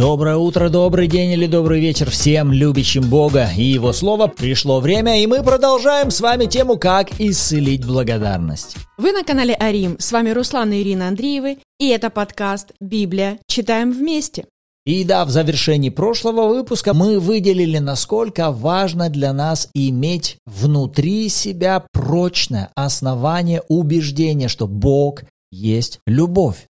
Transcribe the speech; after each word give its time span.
Доброе 0.00 0.38
утро, 0.38 0.70
добрый 0.70 1.08
день 1.08 1.32
или 1.32 1.46
добрый 1.46 1.78
вечер 1.78 2.08
всем 2.08 2.54
любящим 2.54 3.10
Бога 3.10 3.50
и 3.54 3.64
Его 3.64 3.92
Слово. 3.92 4.28
Пришло 4.28 4.80
время, 4.80 5.22
и 5.22 5.26
мы 5.26 5.42
продолжаем 5.42 6.10
с 6.10 6.22
вами 6.22 6.46
тему 6.46 6.78
«Как 6.78 7.20
исцелить 7.20 7.84
благодарность». 7.84 8.76
Вы 8.96 9.12
на 9.12 9.24
канале 9.24 9.52
Арим. 9.52 9.96
С 9.98 10.10
вами 10.10 10.30
Руслан 10.30 10.72
и 10.72 10.80
Ирина 10.80 11.08
Андреевы. 11.08 11.58
И 11.78 11.88
это 11.88 12.08
подкаст 12.08 12.72
«Библия. 12.80 13.40
Читаем 13.46 13.92
вместе». 13.92 14.46
И 14.86 15.04
да, 15.04 15.26
в 15.26 15.30
завершении 15.30 15.90
прошлого 15.90 16.48
выпуска 16.48 16.94
мы 16.94 17.20
выделили, 17.20 17.76
насколько 17.76 18.52
важно 18.52 19.10
для 19.10 19.34
нас 19.34 19.68
иметь 19.74 20.38
внутри 20.46 21.28
себя 21.28 21.84
прочное 21.92 22.70
основание 22.74 23.62
убеждения, 23.68 24.48
что 24.48 24.66
Бог 24.66 25.24
есть 25.52 26.00
любовь. 26.06 26.68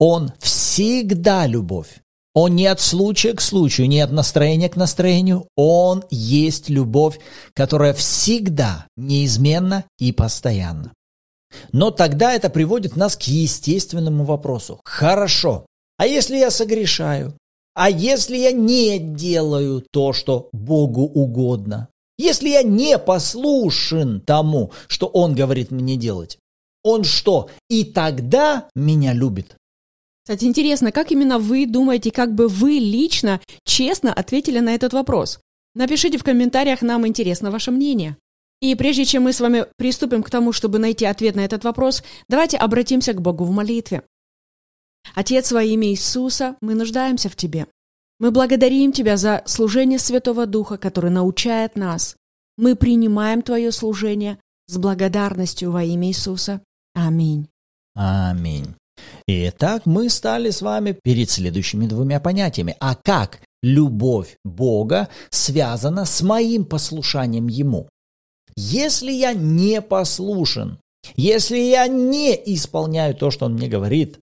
Он 0.00 0.32
всегда 0.40 1.46
любовь. 1.46 2.00
Он 2.40 2.54
не 2.54 2.66
от 2.66 2.80
случая 2.80 3.34
к 3.34 3.40
случаю, 3.40 3.88
не 3.88 4.00
от 4.00 4.12
настроения 4.12 4.68
к 4.68 4.76
настроению. 4.76 5.48
Он 5.56 6.04
есть 6.08 6.68
любовь, 6.68 7.18
которая 7.52 7.92
всегда 7.92 8.86
неизменна 8.96 9.86
и 9.98 10.12
постоянна. 10.12 10.92
Но 11.72 11.90
тогда 11.90 12.32
это 12.32 12.48
приводит 12.48 12.94
нас 12.94 13.16
к 13.16 13.22
естественному 13.22 14.22
вопросу. 14.22 14.80
Хорошо, 14.84 15.66
а 15.96 16.06
если 16.06 16.36
я 16.36 16.52
согрешаю? 16.52 17.34
А 17.74 17.90
если 17.90 18.36
я 18.36 18.52
не 18.52 19.00
делаю 19.00 19.84
то, 19.90 20.12
что 20.12 20.48
Богу 20.52 21.02
угодно? 21.02 21.88
Если 22.18 22.50
я 22.50 22.62
не 22.62 22.98
послушен 22.98 24.20
тому, 24.20 24.70
что 24.86 25.08
Он 25.08 25.34
говорит 25.34 25.72
мне 25.72 25.96
делать? 25.96 26.38
Он 26.84 27.02
что, 27.02 27.50
и 27.68 27.82
тогда 27.82 28.68
меня 28.76 29.12
любит? 29.12 29.56
Кстати, 30.28 30.44
интересно, 30.44 30.92
как 30.92 31.10
именно 31.10 31.38
вы 31.38 31.64
думаете, 31.64 32.10
как 32.10 32.34
бы 32.34 32.48
вы 32.48 32.72
лично 32.72 33.40
честно 33.64 34.12
ответили 34.12 34.58
на 34.58 34.74
этот 34.74 34.92
вопрос? 34.92 35.40
Напишите 35.74 36.18
в 36.18 36.22
комментариях, 36.22 36.82
нам 36.82 37.06
интересно 37.06 37.50
ваше 37.50 37.70
мнение. 37.70 38.18
И 38.60 38.74
прежде 38.74 39.06
чем 39.06 39.22
мы 39.22 39.32
с 39.32 39.40
вами 39.40 39.64
приступим 39.78 40.22
к 40.22 40.28
тому, 40.28 40.52
чтобы 40.52 40.78
найти 40.78 41.06
ответ 41.06 41.34
на 41.34 41.46
этот 41.46 41.64
вопрос, 41.64 42.02
давайте 42.28 42.58
обратимся 42.58 43.14
к 43.14 43.22
Богу 43.22 43.44
в 43.44 43.52
молитве. 43.52 44.02
Отец, 45.14 45.50
во 45.50 45.62
имя 45.62 45.88
Иисуса, 45.88 46.56
мы 46.60 46.74
нуждаемся 46.74 47.30
в 47.30 47.34
Тебе. 47.34 47.66
Мы 48.18 48.30
благодарим 48.30 48.92
Тебя 48.92 49.16
за 49.16 49.42
служение 49.46 49.98
Святого 49.98 50.44
Духа, 50.44 50.76
который 50.76 51.10
научает 51.10 51.74
нас. 51.74 52.16
Мы 52.58 52.76
принимаем 52.76 53.40
Твое 53.40 53.72
служение 53.72 54.38
с 54.66 54.76
благодарностью 54.76 55.70
во 55.70 55.84
имя 55.84 56.08
Иисуса. 56.08 56.60
Аминь. 56.92 57.48
Аминь. 57.94 58.74
Итак, 59.26 59.86
мы 59.86 60.08
стали 60.08 60.50
с 60.50 60.62
вами 60.62 60.96
перед 61.02 61.30
следующими 61.30 61.86
двумя 61.86 62.20
понятиями. 62.20 62.76
А 62.80 62.94
как 62.94 63.40
любовь 63.62 64.36
Бога 64.44 65.08
связана 65.30 66.04
с 66.04 66.22
моим 66.22 66.64
послушанием 66.64 67.48
Ему? 67.48 67.88
Если 68.56 69.12
я 69.12 69.34
не 69.34 69.80
послушен, 69.80 70.78
если 71.16 71.58
я 71.58 71.86
не 71.86 72.34
исполняю 72.54 73.14
то, 73.14 73.30
что 73.30 73.46
Он 73.46 73.54
мне 73.54 73.68
говорит, 73.68 74.18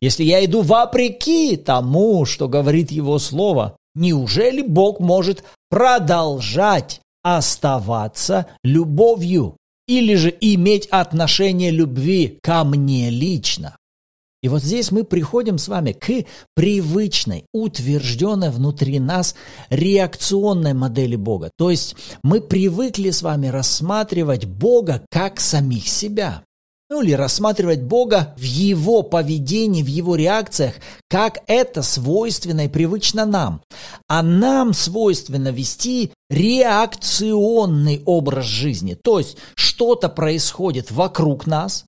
если 0.00 0.24
я 0.24 0.44
иду 0.44 0.62
вопреки 0.62 1.56
тому, 1.56 2.24
что 2.24 2.48
говорит 2.48 2.90
Его 2.90 3.18
Слово, 3.18 3.76
неужели 3.94 4.62
Бог 4.62 5.00
может 5.00 5.44
продолжать 5.68 7.00
оставаться 7.22 8.46
любовью 8.62 9.56
или 9.86 10.14
же 10.14 10.34
иметь 10.40 10.86
отношение 10.86 11.70
любви 11.70 12.38
ко 12.42 12.64
мне 12.64 13.10
лично? 13.10 13.76
И 14.44 14.48
вот 14.48 14.62
здесь 14.62 14.92
мы 14.92 15.04
приходим 15.04 15.56
с 15.56 15.68
вами 15.68 15.92
к 15.92 16.26
привычной, 16.54 17.46
утвержденной 17.54 18.50
внутри 18.50 19.00
нас 19.00 19.34
реакционной 19.70 20.74
модели 20.74 21.16
Бога. 21.16 21.50
То 21.56 21.70
есть 21.70 21.96
мы 22.22 22.42
привыкли 22.42 23.08
с 23.08 23.22
вами 23.22 23.46
рассматривать 23.46 24.44
Бога 24.44 25.02
как 25.10 25.40
самих 25.40 25.88
себя. 25.88 26.42
Ну 26.90 27.00
или 27.00 27.12
рассматривать 27.12 27.80
Бога 27.84 28.34
в 28.36 28.42
Его 28.42 29.02
поведении, 29.02 29.82
в 29.82 29.86
Его 29.86 30.14
реакциях, 30.14 30.74
как 31.08 31.38
это 31.46 31.80
свойственно 31.80 32.66
и 32.66 32.68
привычно 32.68 33.24
нам. 33.24 33.62
А 34.08 34.22
нам 34.22 34.74
свойственно 34.74 35.48
вести 35.48 36.12
реакционный 36.28 38.02
образ 38.04 38.44
жизни. 38.44 38.92
То 38.92 39.20
есть 39.20 39.38
что-то 39.54 40.10
происходит 40.10 40.90
вокруг 40.90 41.46
нас, 41.46 41.86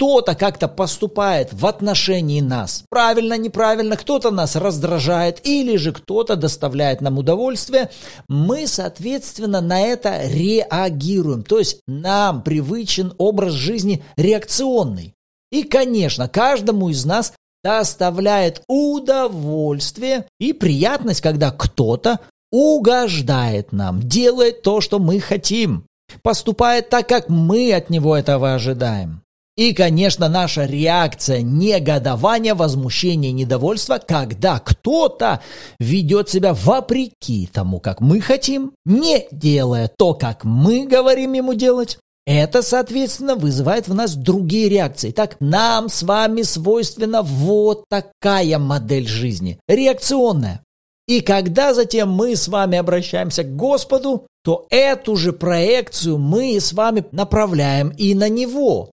кто-то 0.00 0.34
как-то 0.34 0.66
поступает 0.66 1.52
в 1.52 1.66
отношении 1.66 2.40
нас. 2.40 2.84
Правильно, 2.88 3.36
неправильно, 3.36 3.98
кто-то 3.98 4.30
нас 4.30 4.56
раздражает 4.56 5.46
или 5.46 5.76
же 5.76 5.92
кто-то 5.92 6.36
доставляет 6.36 7.02
нам 7.02 7.18
удовольствие. 7.18 7.90
Мы, 8.26 8.66
соответственно, 8.66 9.60
на 9.60 9.78
это 9.82 10.26
реагируем. 10.26 11.42
То 11.42 11.58
есть 11.58 11.82
нам 11.86 12.42
привычен 12.42 13.12
образ 13.18 13.52
жизни 13.52 14.02
реакционный. 14.16 15.12
И, 15.52 15.64
конечно, 15.64 16.28
каждому 16.28 16.88
из 16.88 17.04
нас 17.04 17.34
доставляет 17.62 18.62
удовольствие 18.68 20.24
и 20.38 20.54
приятность, 20.54 21.20
когда 21.20 21.50
кто-то 21.50 22.20
угождает 22.50 23.72
нам, 23.72 24.00
делает 24.00 24.62
то, 24.62 24.80
что 24.80 24.98
мы 24.98 25.20
хотим, 25.20 25.84
поступает 26.22 26.88
так, 26.88 27.06
как 27.06 27.28
мы 27.28 27.70
от 27.74 27.90
него 27.90 28.16
этого 28.16 28.54
ожидаем. 28.54 29.20
И, 29.56 29.72
конечно, 29.74 30.28
наша 30.28 30.64
реакция 30.64 31.42
негодования, 31.42 32.54
возмущения, 32.54 33.32
недовольства, 33.32 33.98
когда 33.98 34.58
кто-то 34.58 35.42
ведет 35.78 36.30
себя 36.30 36.54
вопреки 36.54 37.48
тому, 37.52 37.80
как 37.80 38.00
мы 38.00 38.20
хотим, 38.20 38.72
не 38.84 39.26
делая 39.30 39.90
то, 39.94 40.14
как 40.14 40.44
мы 40.44 40.86
говорим 40.86 41.32
ему 41.34 41.54
делать, 41.54 41.98
это, 42.26 42.62
соответственно, 42.62 43.34
вызывает 43.34 43.88
в 43.88 43.94
нас 43.94 44.14
другие 44.14 44.68
реакции. 44.68 45.10
Так, 45.10 45.36
нам 45.40 45.88
с 45.88 46.02
вами 46.02 46.42
свойственна 46.42 47.22
вот 47.22 47.84
такая 47.88 48.58
модель 48.58 49.08
жизни, 49.08 49.58
реакционная. 49.66 50.62
И 51.08 51.22
когда 51.22 51.74
затем 51.74 52.10
мы 52.10 52.36
с 52.36 52.46
вами 52.46 52.78
обращаемся 52.78 53.42
к 53.42 53.56
Господу, 53.56 54.28
то 54.44 54.66
эту 54.70 55.16
же 55.16 55.32
проекцию 55.32 56.18
мы 56.18 56.60
с 56.60 56.72
вами 56.72 57.04
направляем 57.10 57.88
и 57.90 58.14
на 58.14 58.28
Него. 58.28 58.90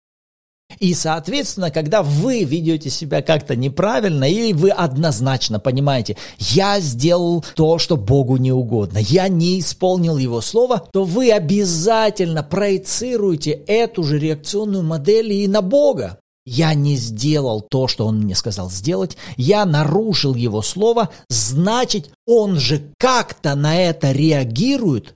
И, 0.79 0.93
соответственно, 0.93 1.71
когда 1.71 2.03
вы 2.03 2.43
ведете 2.43 2.89
себя 2.89 3.21
как-то 3.21 3.55
неправильно, 3.55 4.23
или 4.29 4.53
вы 4.53 4.69
однозначно 4.69 5.59
понимаете, 5.59 6.17
я 6.39 6.79
сделал 6.79 7.43
то, 7.55 7.77
что 7.79 7.97
Богу 7.97 8.37
не 8.37 8.51
угодно, 8.51 8.99
я 8.99 9.27
не 9.27 9.59
исполнил 9.59 10.17
Его 10.17 10.41
слово, 10.41 10.83
то 10.91 11.03
вы 11.03 11.31
обязательно 11.31 12.43
проецируете 12.43 13.51
эту 13.51 14.03
же 14.03 14.19
реакционную 14.19 14.83
модель 14.83 15.31
и 15.31 15.47
на 15.47 15.61
Бога. 15.61 16.19
Я 16.45 16.73
не 16.73 16.97
сделал 16.97 17.61
то, 17.61 17.87
что 17.87 18.05
он 18.05 18.19
мне 18.19 18.35
сказал 18.35 18.69
сделать, 18.69 19.15
я 19.37 19.65
нарушил 19.65 20.35
его 20.35 20.61
слово, 20.61 21.09
значит, 21.29 22.11
он 22.27 22.59
же 22.59 22.91
как-то 22.99 23.55
на 23.55 23.77
это 23.77 24.11
реагирует, 24.11 25.13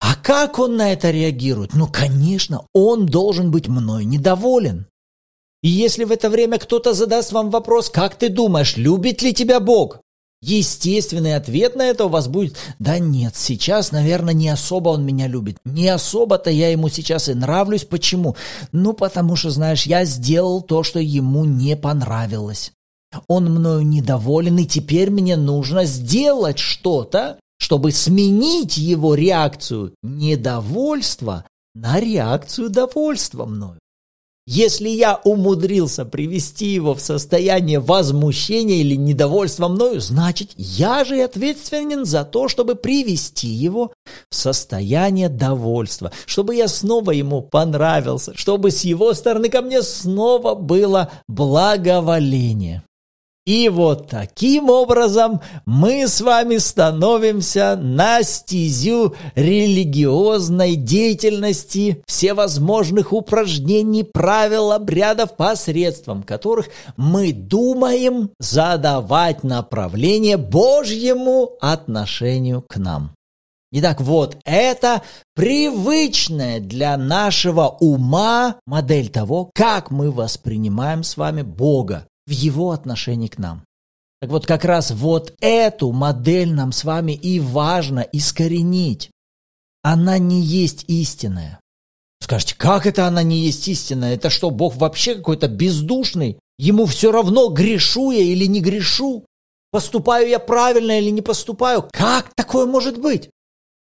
а 0.00 0.14
как 0.14 0.58
он 0.58 0.76
на 0.76 0.92
это 0.92 1.10
реагирует? 1.10 1.74
Ну, 1.74 1.88
конечно, 1.88 2.64
он 2.72 3.06
должен 3.06 3.50
быть 3.50 3.68
мной 3.68 4.04
недоволен. 4.04 4.86
И 5.62 5.68
если 5.68 6.04
в 6.04 6.12
это 6.12 6.30
время 6.30 6.58
кто-то 6.58 6.94
задаст 6.94 7.32
вам 7.32 7.50
вопрос, 7.50 7.90
как 7.90 8.14
ты 8.14 8.28
думаешь, 8.28 8.76
любит 8.76 9.22
ли 9.22 9.34
тебя 9.34 9.58
Бог? 9.58 10.00
Естественный 10.40 11.34
ответ 11.34 11.74
на 11.74 11.86
это 11.86 12.04
у 12.04 12.08
вас 12.08 12.28
будет, 12.28 12.56
да 12.78 13.00
нет, 13.00 13.34
сейчас, 13.34 13.90
наверное, 13.90 14.34
не 14.34 14.48
особо 14.48 14.90
он 14.90 15.04
меня 15.04 15.26
любит. 15.26 15.56
Не 15.64 15.88
особо-то 15.88 16.48
я 16.48 16.70
ему 16.70 16.88
сейчас 16.88 17.28
и 17.28 17.34
нравлюсь. 17.34 17.84
Почему? 17.84 18.36
Ну, 18.70 18.92
потому 18.92 19.34
что, 19.34 19.50
знаешь, 19.50 19.84
я 19.84 20.04
сделал 20.04 20.62
то, 20.62 20.84
что 20.84 21.00
ему 21.00 21.44
не 21.44 21.76
понравилось. 21.76 22.70
Он 23.26 23.46
мною 23.46 23.82
недоволен, 23.82 24.58
и 24.58 24.66
теперь 24.66 25.10
мне 25.10 25.36
нужно 25.36 25.84
сделать 25.86 26.58
что-то, 26.58 27.40
чтобы 27.58 27.90
сменить 27.90 28.76
его 28.76 29.16
реакцию 29.16 29.94
недовольства 30.04 31.44
на 31.74 31.98
реакцию 31.98 32.70
довольства 32.70 33.44
мною. 33.44 33.80
Если 34.50 34.88
я 34.88 35.20
умудрился 35.24 36.06
привести 36.06 36.68
его 36.68 36.94
в 36.94 37.02
состояние 37.02 37.80
возмущения 37.80 38.76
или 38.76 38.94
недовольства 38.94 39.68
мною, 39.68 40.00
значит, 40.00 40.52
я 40.56 41.04
же 41.04 41.20
ответственен 41.20 42.06
за 42.06 42.24
то, 42.24 42.48
чтобы 42.48 42.74
привести 42.74 43.46
его 43.46 43.92
в 44.30 44.34
состояние 44.34 45.28
довольства, 45.28 46.12
чтобы 46.24 46.54
я 46.54 46.66
снова 46.66 47.10
ему 47.10 47.42
понравился, 47.42 48.32
чтобы 48.34 48.70
с 48.70 48.84
его 48.84 49.12
стороны 49.12 49.50
ко 49.50 49.60
мне 49.60 49.82
снова 49.82 50.54
было 50.54 51.12
благоволение. 51.28 52.84
И 53.48 53.70
вот 53.70 54.08
таким 54.08 54.68
образом 54.68 55.40
мы 55.64 56.06
с 56.06 56.20
вами 56.20 56.58
становимся 56.58 57.78
на 57.80 58.22
стезю 58.22 59.14
религиозной 59.36 60.76
деятельности, 60.76 62.02
всевозможных 62.06 63.14
упражнений, 63.14 64.04
правил, 64.04 64.70
обрядов, 64.70 65.34
посредством 65.34 66.24
которых 66.24 66.68
мы 66.98 67.32
думаем 67.32 68.32
задавать 68.38 69.44
направление 69.44 70.36
Божьему 70.36 71.52
отношению 71.62 72.60
к 72.60 72.76
нам. 72.76 73.14
Итак, 73.72 74.02
вот 74.02 74.36
это 74.44 75.00
привычная 75.34 76.60
для 76.60 76.98
нашего 76.98 77.68
ума 77.80 78.56
модель 78.66 79.08
того, 79.08 79.50
как 79.54 79.90
мы 79.90 80.10
воспринимаем 80.10 81.02
с 81.02 81.16
вами 81.16 81.40
Бога 81.40 82.04
в 82.28 82.30
его 82.30 82.72
отношении 82.72 83.28
к 83.28 83.38
нам. 83.38 83.64
Так 84.20 84.30
вот, 84.30 84.46
как 84.46 84.64
раз 84.64 84.90
вот 84.90 85.34
эту 85.40 85.92
модель 85.92 86.52
нам 86.52 86.72
с 86.72 86.84
вами 86.84 87.12
и 87.12 87.40
важно 87.40 88.00
искоренить. 88.00 89.10
Она 89.82 90.18
не 90.18 90.40
есть 90.40 90.84
истинная. 90.88 91.60
Скажете, 92.20 92.54
как 92.56 92.86
это 92.86 93.06
она 93.06 93.22
не 93.22 93.38
есть 93.38 93.66
истинная? 93.68 94.14
Это 94.14 94.28
что, 94.28 94.50
Бог 94.50 94.76
вообще 94.76 95.14
какой-то 95.14 95.48
бездушный? 95.48 96.38
Ему 96.58 96.84
все 96.84 97.12
равно, 97.12 97.48
грешу 97.48 98.10
я 98.10 98.20
или 98.20 98.44
не 98.44 98.60
грешу? 98.60 99.24
Поступаю 99.70 100.28
я 100.28 100.38
правильно 100.38 100.98
или 100.98 101.10
не 101.10 101.22
поступаю? 101.22 101.88
Как 101.92 102.34
такое 102.34 102.66
может 102.66 102.98
быть? 102.98 103.30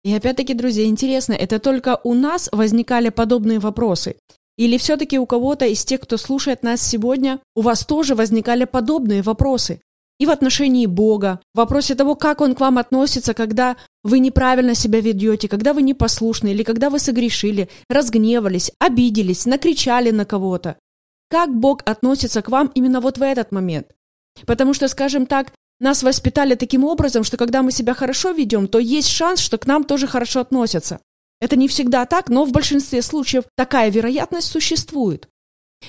И 0.03 0.13
опять-таки, 0.13 0.55
друзья, 0.55 0.85
интересно, 0.87 1.35
это 1.35 1.61
только 1.61 2.01
у 2.03 2.15
нас 2.15 2.49
возникали 2.51 3.11
подобные 3.11 3.61
вопросы? 3.61 4.17
Или 4.57 4.77
все-таки 4.77 5.19
у 5.19 5.27
кого-то 5.27 5.67
из 5.67 5.85
тех, 5.85 6.01
кто 6.01 6.17
слушает 6.17 6.63
нас 6.63 6.83
сегодня, 6.83 7.41
у 7.55 7.63
вас 7.63 7.85
тоже 7.87 8.15
возникали 8.15 8.65
подобные 8.65 9.23
вопросы? 9.23 9.81
И 10.19 10.27
в 10.27 10.31
отношении 10.31 10.87
Бога, 10.87 11.41
в 11.55 11.59
вопросе 11.59 11.95
того, 11.95 12.15
как 12.15 12.41
Он 12.41 12.55
к 12.55 12.61
вам 12.61 12.79
относится, 12.79 13.35
когда 13.35 13.77
вы 14.05 14.19
неправильно 14.19 14.75
себя 14.75 15.01
ведете, 15.01 15.49
когда 15.49 15.73
вы 15.73 15.83
непослушны, 15.83 16.49
или 16.49 16.63
когда 16.63 16.91
вы 16.91 16.99
согрешили, 16.99 17.69
разгневались, 17.89 18.71
обиделись, 18.79 19.47
накричали 19.47 20.11
на 20.11 20.25
кого-то. 20.25 20.77
Как 21.29 21.53
Бог 21.53 21.83
относится 21.87 22.43
к 22.43 22.51
вам 22.51 22.71
именно 22.75 23.01
вот 23.01 23.19
в 23.19 23.23
этот 23.23 23.53
момент? 23.53 23.89
Потому 24.47 24.75
что, 24.75 24.87
скажем 24.89 25.27
так, 25.27 25.53
нас 25.81 26.03
воспитали 26.03 26.55
таким 26.55 26.85
образом, 26.85 27.25
что 27.25 27.37
когда 27.37 27.63
мы 27.63 27.73
себя 27.73 27.95
хорошо 27.95 28.31
ведем, 28.31 28.69
то 28.69 28.79
есть 28.79 29.09
шанс, 29.09 29.41
что 29.41 29.59
к 29.59 29.67
нам 29.67 29.83
тоже 29.83 30.07
хорошо 30.07 30.41
относятся. 30.41 31.01
Это 31.43 31.57
не 31.57 31.67
всегда 31.67 32.07
так, 32.07 32.29
но 32.29 32.45
в 32.45 32.53
большинстве 32.53 33.03
случаев 33.03 33.43
такая 33.57 33.91
вероятность 33.91 34.47
существует. 34.47 35.29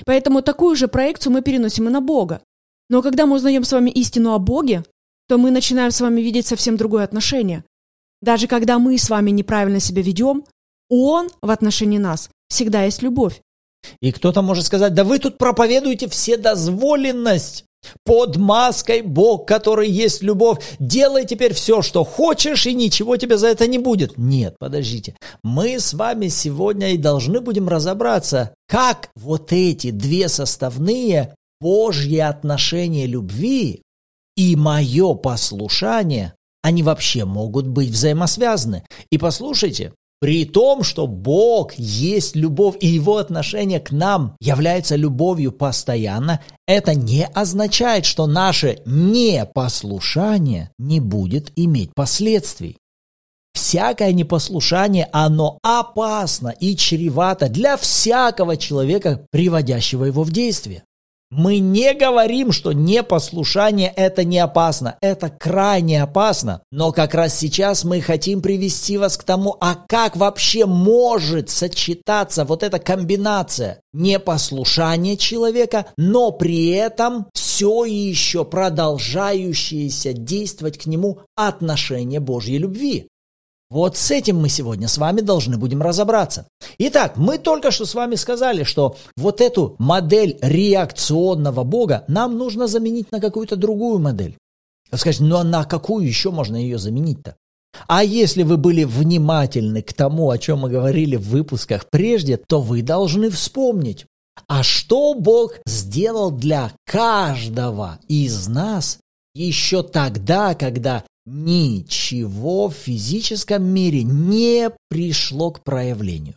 Поэтому 0.04 0.42
такую 0.42 0.76
же 0.76 0.88
проекцию 0.88 1.32
мы 1.32 1.44
переносим 1.44 1.88
и 1.88 1.92
на 1.92 2.02
Бога. 2.02 2.42
Но 2.90 3.04
когда 3.04 3.28
мы 3.28 3.36
узнаем 3.36 3.64
с 3.64 3.72
вами 3.72 3.92
истину 3.92 4.34
о 4.34 4.40
Боге, 4.40 4.84
то 5.28 5.38
мы 5.38 5.52
начинаем 5.52 5.92
с 5.92 6.02
вами 6.02 6.22
видеть 6.22 6.48
совсем 6.48 6.76
другое 6.76 7.04
отношение. 7.04 7.64
Даже 8.20 8.48
когда 8.48 8.80
мы 8.80 8.98
с 8.98 9.12
вами 9.12 9.30
неправильно 9.30 9.80
себя 9.80 10.02
ведем, 10.02 10.44
Он 10.90 11.30
в 11.44 11.52
отношении 11.52 12.00
нас 12.00 12.32
всегда 12.48 12.86
есть 12.86 13.04
любовь. 13.04 13.40
И 14.02 14.12
кто-то 14.12 14.42
может 14.42 14.66
сказать, 14.66 14.96
да 14.96 15.04
вы 15.04 15.20
тут 15.20 15.38
проповедуете 15.38 16.10
вседозволенность. 16.10 17.66
Под 18.06 18.38
маской 18.38 19.02
Бог, 19.02 19.48
который 19.48 19.90
есть 19.90 20.22
любовь, 20.22 20.60
делай 20.80 21.26
теперь 21.26 21.54
все, 21.54 21.82
что 21.82 22.04
хочешь, 22.04 22.66
и 22.66 22.74
ничего 22.74 23.18
тебе 23.18 23.38
за 23.38 23.48
это 23.48 23.68
не 23.68 23.80
будет. 23.80 24.18
Нет, 24.18 24.56
подождите. 24.60 25.16
Мы 25.44 25.80
с 25.80 25.94
вами 25.94 26.28
сегодня 26.28 26.92
и 26.92 26.98
должны 26.98 27.42
будем 27.42 27.68
разобраться, 27.68 28.54
как 28.68 29.10
вот 29.16 29.52
эти 29.52 29.92
две 29.92 30.30
составные 30.30 31.36
Божьи 31.60 32.18
отношения 32.18 33.06
любви 33.06 33.84
и 34.36 34.56
мое 34.56 35.14
послушание, 35.14 36.34
они 36.62 36.84
вообще 36.84 37.26
могут 37.26 37.68
быть 37.68 37.90
взаимосвязаны. 37.90 38.84
И 39.12 39.18
послушайте, 39.18 39.94
при 40.24 40.46
том, 40.46 40.84
что 40.84 41.06
Бог 41.06 41.74
есть 41.74 42.38
любовь, 42.38 42.78
и 42.80 42.88
Его 42.88 43.18
отношение 43.18 43.82
к 43.82 43.92
нам 43.92 44.38
является 44.40 44.96
любовью 44.96 45.52
постоянно, 45.52 46.40
это 46.66 46.96
не 46.96 47.26
означает, 47.26 48.06
что 48.06 48.26
наше 48.26 48.80
непослушание 48.86 50.70
не 50.80 51.02
будет 51.02 51.52
иметь 51.58 51.94
последствий. 51.94 52.78
Всякое 53.54 54.14
непослушание, 54.14 55.10
оно 55.12 55.58
опасно 55.62 56.56
и 56.58 56.78
чревато 56.78 57.50
для 57.50 57.76
всякого 57.76 58.56
человека, 58.56 59.26
приводящего 59.30 60.06
его 60.06 60.24
в 60.24 60.32
действие. 60.32 60.84
Мы 61.36 61.58
не 61.58 61.96
говорим, 61.96 62.52
что 62.52 62.74
непослушание 62.74 63.92
это 63.96 64.24
не 64.24 64.38
опасно. 64.38 64.98
Это 65.02 65.30
крайне 65.30 66.04
опасно. 66.04 66.62
Но 66.72 66.92
как 66.92 67.16
раз 67.16 67.36
сейчас 67.36 67.84
мы 67.84 68.02
хотим 68.02 68.40
привести 68.40 69.00
вас 69.00 69.18
к 69.18 69.24
тому, 69.24 69.58
а 69.60 69.76
как 69.88 70.16
вообще 70.16 70.68
может 70.68 71.50
сочетаться 71.50 72.46
вот 72.46 72.62
эта 72.62 72.78
комбинация 72.78 73.82
непослушания 73.94 75.18
человека, 75.18 75.88
но 75.98 76.32
при 76.32 76.70
этом 76.70 77.26
все 77.34 77.84
еще 77.86 78.46
продолжающееся 78.46 80.14
действовать 80.14 80.78
к 80.78 80.86
нему 80.86 81.22
отношение 81.36 82.20
Божьей 82.20 82.60
любви. 82.60 83.08
Вот 83.74 83.98
с 83.98 84.12
этим 84.12 84.38
мы 84.38 84.50
сегодня 84.50 84.88
с 84.88 85.00
вами 85.00 85.22
должны 85.22 85.58
будем 85.58 85.82
разобраться. 85.82 86.48
Итак, 86.78 87.18
мы 87.18 87.40
только 87.40 87.72
что 87.72 87.88
с 87.88 87.96
вами 87.96 88.14
сказали, 88.14 88.62
что 88.62 88.98
вот 89.18 89.42
эту 89.42 89.76
модель 89.80 90.38
реакционного 90.42 91.64
Бога 91.64 92.04
нам 92.08 92.38
нужно 92.38 92.68
заменить 92.68 93.12
на 93.12 93.20
какую-то 93.20 93.56
другую 93.56 93.98
модель. 93.98 94.38
Скажите, 94.94 95.24
ну 95.24 95.38
а 95.38 95.44
на 95.44 95.64
какую 95.64 96.06
еще 96.06 96.30
можно 96.30 96.56
ее 96.56 96.78
заменить-то? 96.78 97.36
А 97.88 98.04
если 98.04 98.44
вы 98.44 98.58
были 98.58 98.84
внимательны 98.84 99.82
к 99.82 99.92
тому, 99.92 100.30
о 100.30 100.38
чем 100.38 100.60
мы 100.60 100.70
говорили 100.70 101.16
в 101.16 101.30
выпусках 101.30 101.88
прежде, 101.90 102.38
то 102.38 102.62
вы 102.62 102.84
должны 102.84 103.32
вспомнить, 103.32 104.06
а 104.48 104.62
что 104.62 105.16
Бог 105.16 105.56
сделал 105.66 106.30
для 106.30 106.72
каждого 106.86 107.98
из 108.08 108.48
нас 108.48 109.00
еще 109.34 109.82
тогда, 109.82 110.54
когда 110.54 111.04
ничего 111.26 112.70
в 112.70 112.74
физическом 112.74 113.64
мире 113.64 114.04
не 114.04 114.72
пришло 114.90 115.52
к 115.52 115.64
проявлению. 115.64 116.36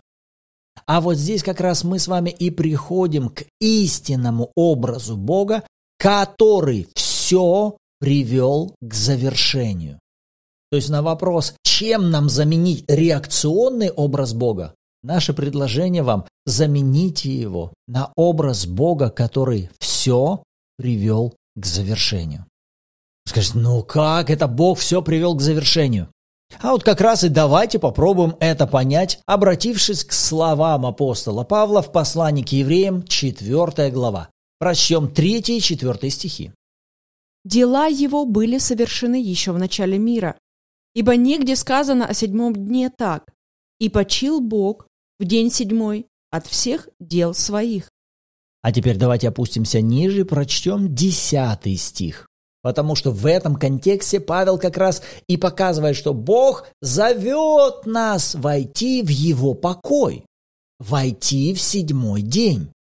А 0.86 1.00
вот 1.00 1.14
здесь 1.14 1.42
как 1.42 1.60
раз 1.60 1.84
мы 1.84 1.98
с 1.98 2.06
вами 2.06 2.30
и 2.30 2.50
приходим 2.50 3.28
к 3.28 3.44
истинному 3.60 4.52
образу 4.54 5.16
Бога, 5.16 5.66
который 5.98 6.88
все 6.94 7.76
привел 7.98 8.74
к 8.80 8.94
завершению. 8.94 9.98
То 10.70 10.76
есть 10.76 10.90
на 10.90 11.02
вопрос, 11.02 11.54
чем 11.64 12.10
нам 12.10 12.28
заменить 12.28 12.84
реакционный 12.88 13.90
образ 13.90 14.34
Бога, 14.34 14.74
наше 15.02 15.32
предложение 15.32 16.02
вам– 16.02 16.26
замените 16.46 17.32
его 17.34 17.72
на 17.88 18.12
образ 18.16 18.66
Бога, 18.66 19.10
который 19.10 19.70
все 19.78 20.42
привел 20.76 21.34
к 21.56 21.66
завершению. 21.66 22.46
Скажете, 23.26 23.58
ну 23.58 23.82
как 23.82 24.30
это 24.30 24.46
Бог 24.46 24.78
все 24.78 25.02
привел 25.02 25.34
к 25.34 25.42
завершению? 25.42 26.08
А 26.60 26.70
вот 26.70 26.84
как 26.84 27.00
раз 27.00 27.24
и 27.24 27.28
давайте 27.28 27.78
попробуем 27.78 28.36
это 28.40 28.66
понять, 28.66 29.18
обратившись 29.26 30.04
к 30.04 30.12
словам 30.12 30.86
апостола 30.86 31.42
Павла 31.42 31.82
в 31.82 31.92
послании 31.92 32.44
к 32.44 32.52
евреям, 32.52 33.02
4 33.02 33.90
глава. 33.90 34.30
Прочтем 34.58 35.12
3 35.12 35.40
и 35.40 35.60
4 35.60 36.10
стихи. 36.10 36.52
«Дела 37.44 37.86
его 37.86 38.24
были 38.24 38.58
совершены 38.58 39.20
еще 39.20 39.52
в 39.52 39.58
начале 39.58 39.98
мира, 39.98 40.36
ибо 40.94 41.16
негде 41.16 41.56
сказано 41.56 42.06
о 42.06 42.14
седьмом 42.14 42.54
дне 42.54 42.90
так, 42.90 43.24
и 43.78 43.88
почил 43.88 44.40
Бог 44.40 44.86
в 45.18 45.24
день 45.24 45.50
седьмой 45.50 46.06
от 46.30 46.46
всех 46.46 46.88
дел 47.00 47.34
своих». 47.34 47.90
А 48.62 48.72
теперь 48.72 48.96
давайте 48.96 49.28
опустимся 49.28 49.80
ниже 49.80 50.20
и 50.20 50.24
прочтем 50.24 50.94
10 50.94 51.80
стих. 51.80 52.26
Потому 52.66 52.96
что 52.96 53.12
в 53.12 53.26
этом 53.26 53.54
контексте 53.54 54.18
Павел 54.18 54.58
как 54.58 54.76
раз 54.76 55.00
и 55.28 55.36
показывает, 55.36 55.94
что 55.94 56.12
Бог 56.12 56.66
зовет 56.82 57.86
нас 57.86 58.34
войти 58.34 59.02
в 59.02 59.08
его 59.08 59.54
покой, 59.54 60.26
войти 60.80 61.54
в 61.54 61.60
седьмой 61.60 62.22
день. 62.22 62.72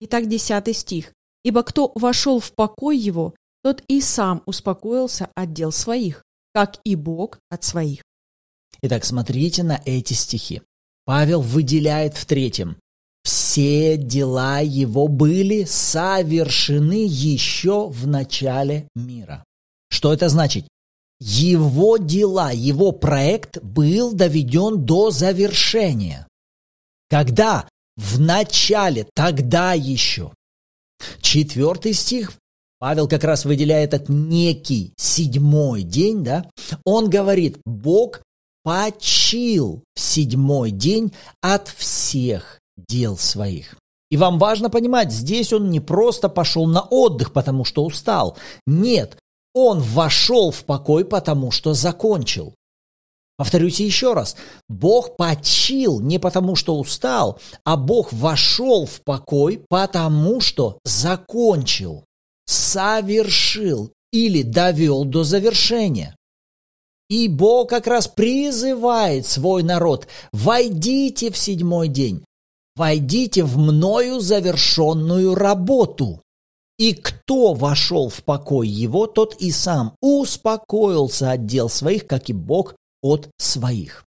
Итак, 0.00 0.26
десятый 0.26 0.72
стих. 0.72 1.12
«Ибо 1.44 1.64
кто 1.64 1.92
вошел 1.96 2.40
в 2.40 2.52
покой 2.52 2.96
его, 2.96 3.34
тот 3.62 3.82
и 3.88 4.00
сам 4.00 4.42
успокоился 4.46 5.28
от 5.34 5.52
дел 5.52 5.70
своих, 5.70 6.24
как 6.54 6.78
и 6.84 6.94
Бог 6.94 7.40
от 7.50 7.62
своих». 7.62 8.00
Итак, 8.80 9.04
смотрите 9.04 9.62
на 9.62 9.82
эти 9.84 10.14
стихи. 10.14 10.62
Павел 11.04 11.42
выделяет 11.42 12.16
в 12.16 12.24
третьем 12.24 12.78
все 13.50 13.96
дела 13.96 14.60
его 14.60 15.08
были 15.08 15.64
совершены 15.64 17.04
еще 17.08 17.88
в 17.88 18.06
начале 18.06 18.86
мира. 18.94 19.42
Что 19.90 20.12
это 20.12 20.28
значит? 20.28 20.68
Его 21.18 21.96
дела, 21.96 22.52
его 22.52 22.92
проект 22.92 23.60
был 23.60 24.12
доведен 24.12 24.84
до 24.84 25.10
завершения. 25.10 26.28
Когда? 27.08 27.68
В 27.96 28.20
начале, 28.20 29.08
тогда 29.14 29.72
еще. 29.72 30.32
Четвертый 31.20 31.92
стих 31.92 32.32
Павел 32.78 33.08
как 33.08 33.24
раз 33.24 33.44
выделяет 33.44 33.94
этот 33.94 34.08
некий 34.08 34.94
седьмой 34.96 35.82
день, 35.82 36.22
да, 36.22 36.48
он 36.84 37.10
говорит, 37.10 37.58
Бог 37.64 38.22
почил 38.62 39.82
в 39.96 40.00
седьмой 40.00 40.70
день 40.70 41.12
от 41.42 41.66
всех 41.66 42.60
дел 42.88 43.16
своих. 43.16 43.76
И 44.10 44.16
вам 44.16 44.38
важно 44.38 44.70
понимать, 44.70 45.12
здесь 45.12 45.52
он 45.52 45.70
не 45.70 45.80
просто 45.80 46.28
пошел 46.28 46.66
на 46.66 46.82
отдых, 46.82 47.32
потому 47.32 47.64
что 47.64 47.84
устал. 47.84 48.36
Нет, 48.66 49.16
он 49.54 49.80
вошел 49.80 50.50
в 50.50 50.64
покой, 50.64 51.04
потому 51.04 51.50
что 51.50 51.74
закончил. 51.74 52.54
Повторюсь 53.36 53.80
еще 53.80 54.12
раз, 54.12 54.36
Бог 54.68 55.16
почил 55.16 56.00
не 56.00 56.18
потому, 56.18 56.56
что 56.56 56.78
устал, 56.78 57.40
а 57.64 57.78
Бог 57.78 58.12
вошел 58.12 58.84
в 58.84 59.00
покой, 59.00 59.64
потому 59.68 60.40
что 60.42 60.78
закончил, 60.84 62.04
совершил 62.44 63.92
или 64.12 64.42
довел 64.42 65.04
до 65.04 65.24
завершения. 65.24 66.14
И 67.08 67.28
Бог 67.28 67.70
как 67.70 67.86
раз 67.86 68.08
призывает 68.08 69.26
свой 69.26 69.62
народ, 69.62 70.06
войдите 70.32 71.30
в 71.30 71.38
седьмой 71.38 71.88
день, 71.88 72.22
войдите 72.80 73.44
в 73.44 73.58
мною 73.58 74.20
завершенную 74.20 75.34
работу. 75.34 76.22
И 76.78 76.94
кто 76.94 77.52
вошел 77.52 78.08
в 78.08 78.24
покой 78.24 78.68
его, 78.68 79.06
тот 79.06 79.34
и 79.38 79.50
сам 79.50 79.94
успокоился 80.00 81.32
от 81.32 81.44
дел 81.44 81.68
своих, 81.68 82.06
как 82.06 82.30
и 82.30 82.32
Бог 82.32 82.74
от 83.02 83.28
своих. 83.36 84.06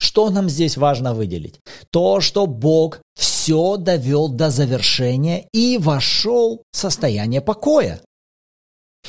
Что 0.00 0.30
нам 0.30 0.48
здесь 0.48 0.76
важно 0.76 1.12
выделить? 1.12 1.58
То, 1.90 2.20
что 2.20 2.46
Бог 2.46 3.00
все 3.16 3.76
довел 3.76 4.28
до 4.28 4.50
завершения 4.50 5.48
и 5.52 5.76
вошел 5.76 6.62
в 6.70 6.76
состояние 6.76 7.40
покоя. 7.40 8.00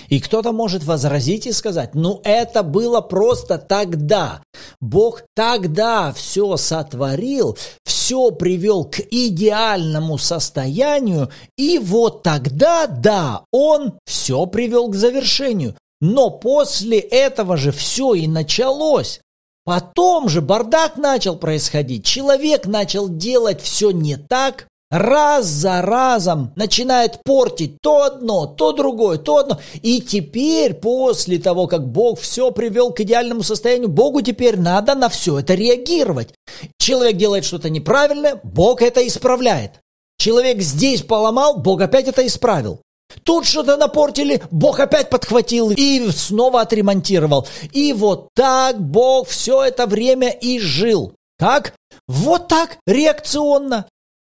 И 0.08 0.20
кто-то 0.20 0.51
может 0.51 0.84
возразить 0.84 1.46
и 1.46 1.51
сказать, 1.51 1.94
ну 1.94 2.22
это 2.24 2.63
было 2.63 3.01
просто 3.01 3.58
тогда. 3.58 4.41
Бог 4.79 5.24
тогда 5.36 6.13
все 6.13 6.58
сотворил, 6.58 7.58
все 7.84 8.32
привел 8.32 8.86
к 8.86 9.00
идеальному 9.00 10.18
состоянию, 10.18 11.29
и 11.58 11.77
вот 11.79 12.24
тогда, 12.24 12.88
да, 12.88 13.44
Он 13.51 13.94
все 14.06 14.46
привел 14.46 14.89
к 14.89 14.96
завершению. 14.96 15.75
Но 16.01 16.29
после 16.29 17.00
этого 17.00 17.58
же 17.58 17.72
все 17.72 18.13
и 18.13 18.27
началось. 18.27 19.20
Потом 19.65 20.29
же 20.29 20.41
бардак 20.41 20.98
начал 20.98 21.36
происходить. 21.36 22.06
Человек 22.06 22.65
начал 22.65 23.10
делать 23.10 23.62
все 23.62 23.91
не 23.91 24.15
так, 24.15 24.68
раз 24.89 25.46
за 25.46 25.81
разом 25.81 26.51
начинает 26.55 27.22
портить 27.24 27.77
то 27.81 28.03
одно, 28.03 28.48
то 28.48 28.72
другое, 28.72 29.17
то 29.17 29.38
одно. 29.38 29.60
И 29.81 30.01
теперь, 30.01 30.74
после 30.74 31.39
того, 31.39 31.67
как 31.67 31.88
Бог 31.88 32.19
все 32.19 32.51
привел 32.51 32.91
к 32.91 33.01
идеальному 33.01 33.43
состоянию, 33.43 33.89
Богу 33.89 34.22
теперь 34.22 34.58
надо 34.58 34.96
на 34.96 35.10
все 35.10 35.39
это 35.39 35.53
реагировать. 35.53 36.34
Человек 36.79 37.17
делает 37.17 37.46
что-то 37.46 37.69
неправильное, 37.69 38.39
Бог 38.43 38.81
это 38.81 39.05
исправляет. 39.08 39.79
Человек 40.17 40.62
здесь 40.62 41.01
поломал, 41.01 41.58
Бог 41.58 41.81
опять 41.81 42.08
это 42.08 42.25
исправил. 42.25 42.81
Тут 43.24 43.46
что-то 43.46 43.77
напортили, 43.77 44.41
Бог 44.51 44.79
опять 44.79 45.10
подхватил 45.10 45.72
и 45.72 46.12
снова 46.12 46.62
отремонтировал. 46.62 47.48
И 47.72 47.93
вот 47.93 48.29
так 48.36 48.79
Бог 48.79 49.27
все 49.27 49.63
это 49.63 49.88
время 49.88 50.29
и 50.29 50.60
жил. 50.60 51.13
Как? 51.39 51.74
Вот 52.08 52.48
так, 52.48 52.77
реакционно, 52.86 53.86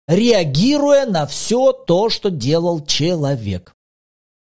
реагируя 0.08 1.06
на 1.06 1.26
все 1.26 1.72
то, 1.72 2.08
что 2.08 2.30
делал 2.30 2.84
человек. 2.84 3.72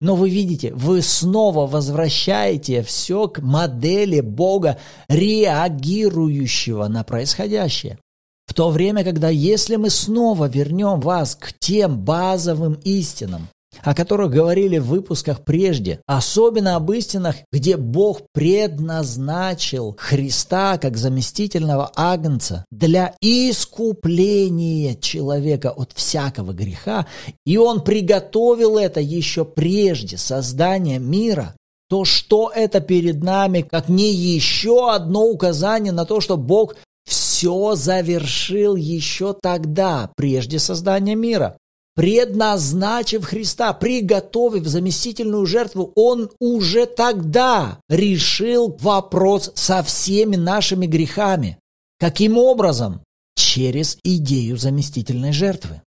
Но 0.01 0.15
вы 0.15 0.29
видите, 0.29 0.73
вы 0.73 1.01
снова 1.01 1.67
возвращаете 1.67 2.83
все 2.83 3.27
к 3.27 3.39
модели 3.39 4.19
Бога, 4.19 4.77
реагирующего 5.07 6.87
на 6.87 7.03
происходящее. 7.03 7.97
В 8.45 8.53
то 8.53 8.69
время, 8.69 9.03
когда 9.03 9.29
если 9.29 9.75
мы 9.77 9.89
снова 9.89 10.47
вернем 10.47 10.99
вас 10.99 11.35
к 11.35 11.53
тем 11.57 11.99
базовым 11.99 12.73
истинам, 12.83 13.47
о 13.83 13.93
которых 13.93 14.31
говорили 14.31 14.77
в 14.77 14.87
выпусках 14.87 15.43
прежде, 15.43 16.01
особенно 16.05 16.75
об 16.75 16.91
истинах, 16.91 17.35
где 17.51 17.77
Бог 17.77 18.21
предназначил 18.33 19.95
Христа 19.99 20.77
как 20.77 20.97
заместительного 20.97 21.91
агнца 21.95 22.65
для 22.71 23.15
искупления 23.21 24.95
человека 24.95 25.71
от 25.71 25.93
всякого 25.93 26.53
греха, 26.53 27.05
и 27.45 27.57
Он 27.57 27.83
приготовил 27.83 28.77
это 28.77 28.99
еще 28.99 29.45
прежде 29.45 30.17
создания 30.17 30.99
мира, 30.99 31.55
то 31.89 32.05
что 32.05 32.51
это 32.53 32.79
перед 32.79 33.23
нами, 33.23 33.61
как 33.61 33.89
не 33.89 34.11
еще 34.11 34.91
одно 34.91 35.25
указание 35.25 35.93
на 35.93 36.05
то, 36.05 36.19
что 36.19 36.37
Бог 36.37 36.75
все 37.05 37.75
завершил 37.75 38.75
еще 38.75 39.35
тогда, 39.39 40.09
прежде 40.15 40.57
создания 40.57 41.15
мира 41.15 41.57
предназначив 41.95 43.25
Христа, 43.25 43.73
приготовив 43.73 44.67
заместительную 44.67 45.45
жертву, 45.45 45.91
Он 45.95 46.29
уже 46.39 46.85
тогда 46.85 47.79
решил 47.89 48.77
вопрос 48.81 49.51
со 49.55 49.81
всеми 49.81 50.35
нашими 50.35 50.85
грехами. 50.85 51.57
Каким 51.99 52.37
образом? 52.37 53.01
Через 53.35 53.97
идею 54.03 54.57
заместительной 54.57 55.33
жертвы. 55.33 55.81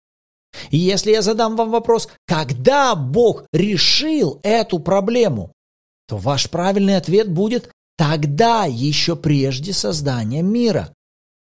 И 0.71 0.77
если 0.77 1.11
я 1.11 1.21
задам 1.21 1.55
вам 1.55 1.71
вопрос, 1.71 2.09
когда 2.25 2.95
Бог 2.95 3.45
решил 3.53 4.39
эту 4.43 4.79
проблему, 4.79 5.51
то 6.07 6.17
ваш 6.17 6.49
правильный 6.49 6.97
ответ 6.97 7.29
будет 7.29 7.69
тогда, 7.97 8.65
еще 8.65 9.15
прежде 9.15 9.73
создания 9.73 10.41
мира. 10.41 10.93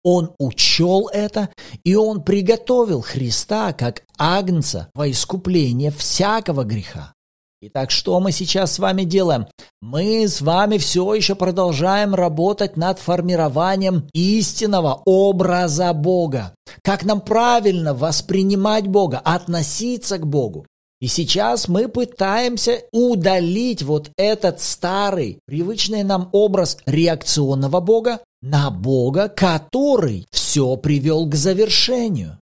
Он 0.04 0.34
учел 0.40 1.10
это, 1.12 1.50
и 1.84 1.96
он 1.96 2.24
приготовил 2.24 3.02
Христа 3.02 3.74
как 3.74 4.04
агнца 4.18 4.90
во 4.94 5.10
искупление 5.10 5.92
всякого 5.92 6.64
греха. 6.64 7.14
Итак, 7.60 7.90
что 7.90 8.20
мы 8.20 8.32
сейчас 8.32 8.74
с 8.74 8.80
вами 8.80 9.04
делаем? 9.04 9.48
Мы 9.82 10.28
с 10.28 10.42
вами 10.42 10.78
все 10.78 11.16
еще 11.16 11.34
продолжаем 11.34 12.14
работать 12.14 12.78
над 12.78 13.00
формированием 13.00 14.08
истинного 14.14 15.02
образа 15.06 15.92
Бога. 15.94 16.54
Как 16.84 17.04
нам 17.04 17.20
правильно 17.20 17.96
воспринимать 17.96 18.88
Бога, 18.88 19.18
относиться 19.18 20.20
к 20.20 20.28
Богу. 20.28 20.68
И 21.00 21.08
сейчас 21.08 21.68
мы 21.68 21.88
пытаемся 21.88 22.84
удалить 22.92 23.82
вот 23.82 24.12
этот 24.18 24.62
старый, 24.62 25.40
привычный 25.46 26.04
нам 26.04 26.30
образ 26.32 26.78
реакционного 26.86 27.80
Бога 27.80 28.20
на 28.42 28.70
Бога, 28.70 29.30
который 29.30 30.28
все 30.32 30.78
привел 30.78 31.28
к 31.28 31.36
завершению. 31.36 32.40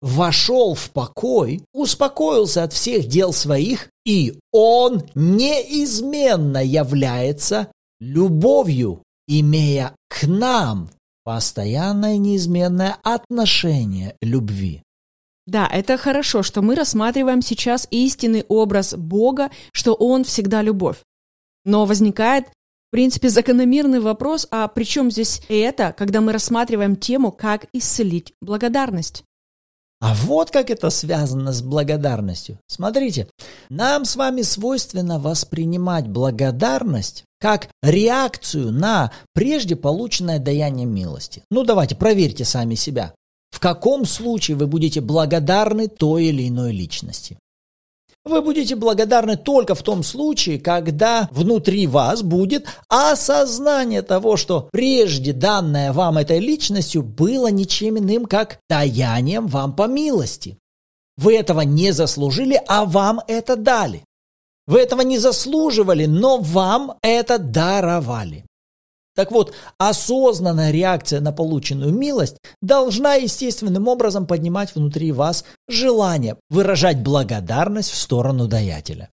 Вошел 0.00 0.74
в 0.74 0.90
покой, 0.90 1.62
успокоился 1.72 2.62
от 2.62 2.72
всех 2.72 3.06
дел 3.06 3.32
своих, 3.32 3.88
и 4.04 4.38
он 4.52 5.02
неизменно 5.14 6.64
является 6.64 7.72
любовью, 7.98 9.02
имея 9.26 9.94
к 10.08 10.24
нам 10.26 10.90
постоянное 11.24 12.16
неизменное 12.16 12.96
отношение 13.02 14.16
любви. 14.22 14.82
Да, 15.46 15.66
это 15.66 15.96
хорошо, 15.96 16.42
что 16.42 16.62
мы 16.62 16.74
рассматриваем 16.74 17.42
сейчас 17.42 17.88
истинный 17.90 18.44
образ 18.48 18.94
Бога, 18.94 19.50
что 19.72 19.94
Он 19.94 20.24
всегда 20.24 20.62
любовь. 20.62 20.98
Но 21.64 21.86
возникает, 21.86 22.46
в 22.88 22.90
принципе, 22.90 23.28
закономерный 23.28 24.00
вопрос, 24.00 24.48
а 24.50 24.66
при 24.66 24.84
чем 24.84 25.10
здесь 25.10 25.42
это, 25.48 25.94
когда 25.96 26.22
мы 26.22 26.32
рассматриваем 26.32 26.96
тему 26.96 27.30
«Как 27.32 27.66
исцелить 27.74 28.32
благодарность»? 28.40 29.24
А 30.00 30.14
вот 30.14 30.50
как 30.50 30.70
это 30.70 30.90
связано 30.90 31.52
с 31.52 31.60
благодарностью. 31.60 32.58
Смотрите, 32.68 33.28
нам 33.68 34.04
с 34.04 34.16
вами 34.16 34.42
свойственно 34.42 35.18
воспринимать 35.18 36.06
благодарность 36.06 37.24
как 37.40 37.68
реакцию 37.82 38.72
на 38.72 39.12
прежде 39.34 39.76
полученное 39.76 40.38
даяние 40.38 40.86
милости. 40.86 41.42
Ну 41.50 41.64
давайте, 41.64 41.96
проверьте 41.96 42.44
сами 42.44 42.74
себя. 42.74 43.12
В 43.50 43.60
каком 43.60 44.06
случае 44.06 44.56
вы 44.56 44.66
будете 44.66 45.00
благодарны 45.00 45.88
той 45.88 46.26
или 46.26 46.48
иной 46.48 46.72
личности? 46.72 47.36
Вы 48.28 48.42
будете 48.42 48.76
благодарны 48.76 49.38
только 49.38 49.74
в 49.74 49.82
том 49.82 50.02
случае, 50.02 50.58
когда 50.58 51.30
внутри 51.32 51.86
вас 51.86 52.22
будет 52.22 52.66
осознание 52.88 54.02
того, 54.02 54.36
что 54.36 54.68
прежде 54.70 55.32
данное 55.32 55.94
вам 55.94 56.18
этой 56.18 56.38
личностью 56.38 57.02
было 57.02 57.46
ничем 57.46 57.98
иным, 57.98 58.26
как 58.26 58.58
даянием 58.68 59.46
вам 59.46 59.74
по 59.74 59.86
милости. 59.86 60.58
Вы 61.16 61.36
этого 61.36 61.62
не 61.62 61.90
заслужили, 61.90 62.60
а 62.68 62.84
вам 62.84 63.22
это 63.26 63.56
дали. 63.56 64.04
Вы 64.66 64.80
этого 64.80 65.00
не 65.00 65.16
заслуживали, 65.16 66.04
но 66.04 66.36
вам 66.36 66.98
это 67.00 67.38
даровали. 67.38 68.44
Так 69.18 69.32
вот, 69.32 69.52
осознанная 69.78 70.70
реакция 70.70 71.20
на 71.20 71.32
полученную 71.32 71.92
милость 71.92 72.36
должна 72.62 73.14
естественным 73.14 73.88
образом 73.88 74.28
поднимать 74.28 74.76
внутри 74.76 75.10
вас 75.10 75.44
желание 75.66 76.36
выражать 76.50 77.02
благодарность 77.02 77.90
в 77.90 77.96
сторону 77.96 78.46
даятеля. 78.46 79.10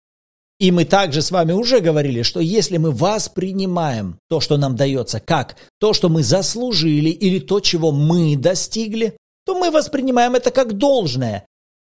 И 0.57 0.71
мы 0.71 0.85
также 0.85 1.21
с 1.21 1.31
вами 1.31 1.51
уже 1.51 1.81
говорили, 1.81 2.21
что 2.21 2.39
если 2.39 2.77
мы 2.77 2.91
воспринимаем 2.91 4.19
то, 4.29 4.39
что 4.39 4.55
нам 4.55 4.77
дается, 4.77 5.19
как 5.19 5.57
то, 5.81 5.91
что 5.91 6.07
мы 6.07 6.23
заслужили 6.23 7.09
или 7.09 7.39
то, 7.39 7.59
чего 7.59 7.91
мы 7.91 8.37
достигли, 8.37 9.17
то 9.45 9.59
мы 9.59 9.69
воспринимаем 9.69 10.33
это 10.33 10.51
как 10.51 10.77
должное. 10.77 11.45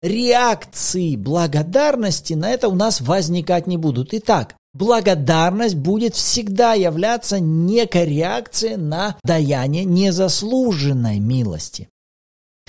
Реакции 0.02 1.16
благодарности 1.16 2.34
на 2.34 2.50
это 2.50 2.68
у 2.68 2.74
нас 2.74 3.00
возникать 3.00 3.66
не 3.66 3.78
будут. 3.78 4.12
Итак, 4.12 4.56
благодарность 4.74 5.76
будет 5.76 6.14
всегда 6.14 6.74
являться 6.74 7.40
некой 7.40 8.04
реакцией 8.04 8.76
на 8.76 9.16
даяние 9.24 9.84
незаслуженной 9.84 11.20
милости. 11.20 11.88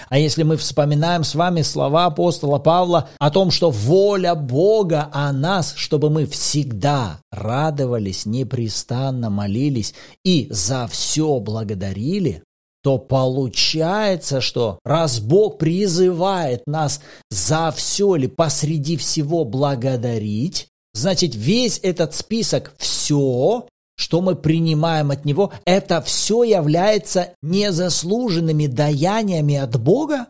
А 0.10 0.20
если 0.20 0.44
мы 0.44 0.58
вспоминаем 0.58 1.24
с 1.24 1.36
вами 1.36 1.62
слова 1.62 2.06
апостола 2.06 2.60
Павла 2.60 3.10
о 3.18 3.32
том, 3.32 3.50
что 3.50 3.72
воля 3.72 4.36
Бога 4.36 5.10
о 5.12 5.32
нас, 5.32 5.74
чтобы 5.76 6.10
мы 6.10 6.26
всегда 6.26 7.20
радовались, 7.32 8.26
непрестанно 8.26 9.30
молились 9.30 9.94
и 10.24 10.48
за 10.52 10.88
все 10.88 11.40
благодарили, 11.40 12.44
то 12.84 13.00
получается, 13.00 14.42
что 14.42 14.78
раз 14.86 15.20
Бог 15.20 15.58
призывает 15.58 16.68
нас 16.68 17.02
за 17.32 17.74
все 17.76 18.16
или 18.16 18.28
посреди 18.28 18.98
всего 18.98 19.44
благодарить, 19.44 20.68
значит 20.96 21.36
весь 21.36 21.80
этот 21.84 22.16
список 22.16 22.74
«все» 22.78 23.68
что 23.98 24.22
мы 24.22 24.36
принимаем 24.36 25.12
от 25.12 25.26
Него, 25.26 25.54
это 25.64 26.02
все 26.02 26.44
является 26.44 27.34
незаслуженными 27.42 28.68
даяниями 28.68 29.56
от 29.56 29.80
Бога? 29.80 30.28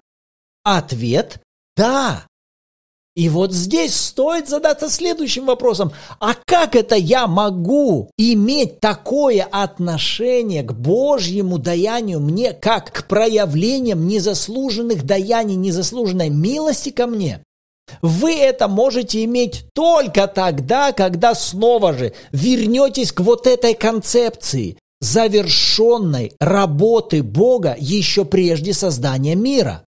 Ответ– 0.63 1.39
да. 1.75 2.25
И 3.15 3.29
вот 3.29 3.53
здесь 3.53 3.95
стоит 3.95 4.49
задаться 4.49 4.89
следующим 4.89 5.45
вопросом. 5.45 5.93
А 6.19 6.33
как 6.45 6.75
это 6.75 6.95
я 6.95 7.27
могу 7.27 8.09
иметь 8.17 8.81
такое 8.81 9.47
отношение 9.49 10.63
к 10.63 10.73
Божьему 10.73 11.57
даянию 11.57 12.19
мне, 12.19 12.51
как 12.51 12.91
к 12.91 13.07
проявлениям 13.07 14.05
незаслуженных 14.05 15.05
даяний, 15.05 15.55
незаслуженной 15.55 16.29
милости 16.29 16.89
ко 16.89 17.07
мне? 17.07 17.41
Вы 18.01 18.35
это 18.35 18.67
можете 18.67 19.23
иметь 19.23 19.65
только 19.73 20.27
тогда, 20.27 20.91
когда 20.91 21.35
снова 21.35 21.93
же 21.93 22.13
вернетесь 22.31 23.11
к 23.11 23.19
вот 23.19 23.47
этой 23.47 23.73
концепции 23.73 24.77
завершенной 25.01 26.33
работы 26.39 27.21
Бога 27.21 27.75
еще 27.77 28.25
прежде 28.25 28.73
создания 28.73 29.35
мира. 29.35 29.83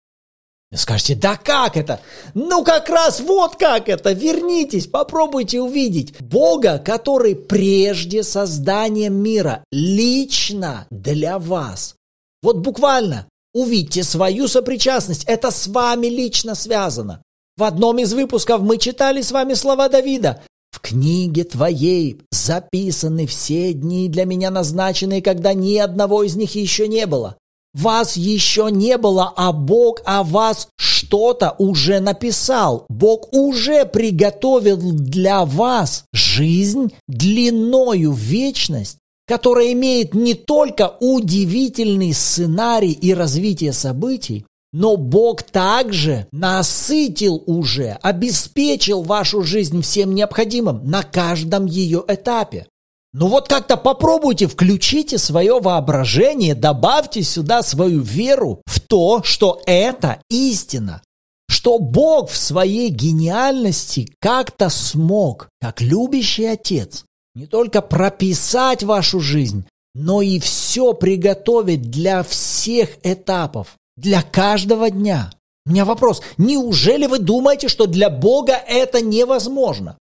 Вы 0.72 0.78
скажете, 0.78 1.16
да 1.16 1.38
как 1.38 1.78
это? 1.78 2.02
Ну 2.34 2.64
как 2.64 2.90
раз 2.90 3.22
вот 3.22 3.56
как 3.56 3.88
это. 3.88 4.12
Вернитесь, 4.12 4.88
попробуйте 4.88 5.62
увидеть 5.62 6.20
Бога, 6.20 6.80
который 6.80 7.36
прежде 7.36 8.24
создания 8.24 9.10
мира 9.10 9.64
лично 9.72 10.88
для 10.90 11.40
вас. 11.40 11.96
Вот 12.42 12.58
буквально 12.58 13.28
увидьте 13.54 14.04
свою 14.04 14.48
сопричастность. 14.50 15.24
Это 15.25 15.50
с 15.50 15.68
вами 15.68 16.08
лично 16.08 16.56
связано. 16.56 17.22
В 17.58 17.64
одном 17.64 18.00
из 18.00 18.14
выпусков 18.14 18.62
мы 18.62 18.78
читали 18.78 19.22
с 19.22 19.32
вами 19.32 19.54
слова 19.54 19.88
Давида. 19.88 20.42
«В 20.72 20.82
книге 20.82 21.46
твоей 21.46 22.20
записаны 22.30 23.26
все 23.28 23.72
дни 23.72 24.10
для 24.10 24.26
меня 24.26 24.52
назначенные, 24.52 25.22
когда 25.22 25.54
ни 25.54 25.78
одного 25.78 26.24
из 26.24 26.36
них 26.36 26.56
еще 26.56 26.90
не 26.90 27.06
было. 27.06 27.38
Вас 27.74 28.18
еще 28.18 28.70
не 28.72 28.98
было, 28.98 29.34
а 29.38 29.54
Бог 29.54 30.02
о 30.06 30.24
вас 30.24 30.68
что-то 30.78 31.56
уже 31.58 32.02
написал. 32.02 32.86
Бог 32.90 33.34
уже 33.34 33.86
приготовил 33.86 34.78
для 34.92 35.46
вас 35.46 36.04
жизнь 36.14 36.94
длиною 37.08 38.12
в 38.12 38.18
вечность, 38.18 38.98
которая 39.28 39.72
имеет 39.72 40.14
не 40.14 40.34
только 40.34 40.96
удивительный 41.00 42.14
сценарий 42.14 42.92
и 42.92 43.14
развитие 43.14 43.72
событий, 43.72 44.46
но 44.77 44.98
Бог 44.98 45.41
также 45.41 46.27
насытил 46.34 47.41
уже, 47.46 47.98
обеспечил 48.01 49.03
вашу 49.03 49.42
жизнь 49.42 49.81
всем 49.81 50.14
необходимым 50.14 50.85
на 50.85 51.01
каждом 51.01 51.66
ее 51.66 52.03
этапе. 52.05 52.68
Ну 53.14 53.27
вот 53.27 53.48
как-то 53.48 53.77
попробуйте, 53.77 54.48
включите 54.48 55.18
свое 55.18 55.61
воображение, 55.61 56.55
добавьте 56.55 57.24
сюда 57.24 57.64
свою 57.64 58.01
веру 58.01 58.61
в 58.66 58.81
то, 58.81 59.24
что 59.24 59.61
это 59.66 60.20
истина. 60.29 61.01
Что 61.48 61.79
Бог 61.79 62.29
в 62.29 62.35
своей 62.35 62.90
гениальности 62.90 64.14
как-то 64.20 64.68
смог, 64.68 65.48
как 65.61 65.79
любящий 65.79 66.48
отец, 66.48 67.05
не 67.33 67.46
только 67.46 67.81
прописать 67.81 68.83
вашу 68.83 69.22
жизнь, 69.22 69.66
но 69.94 70.22
и 70.22 70.38
все 70.42 70.92
приготовить 70.92 71.90
для 71.90 72.24
всех 72.24 72.90
этапов, 73.03 73.77
для 73.98 74.22
каждого 74.22 74.90
дня. 74.90 75.31
У 75.66 75.72
меня 75.72 75.86
вопрос, 75.86 76.22
неужели 76.38 77.08
вы 77.08 77.20
думаете, 77.20 77.68
что 77.70 77.88
для 77.88 78.10
Бога 78.10 78.53
это 78.53 79.01
невозможно? 79.01 79.98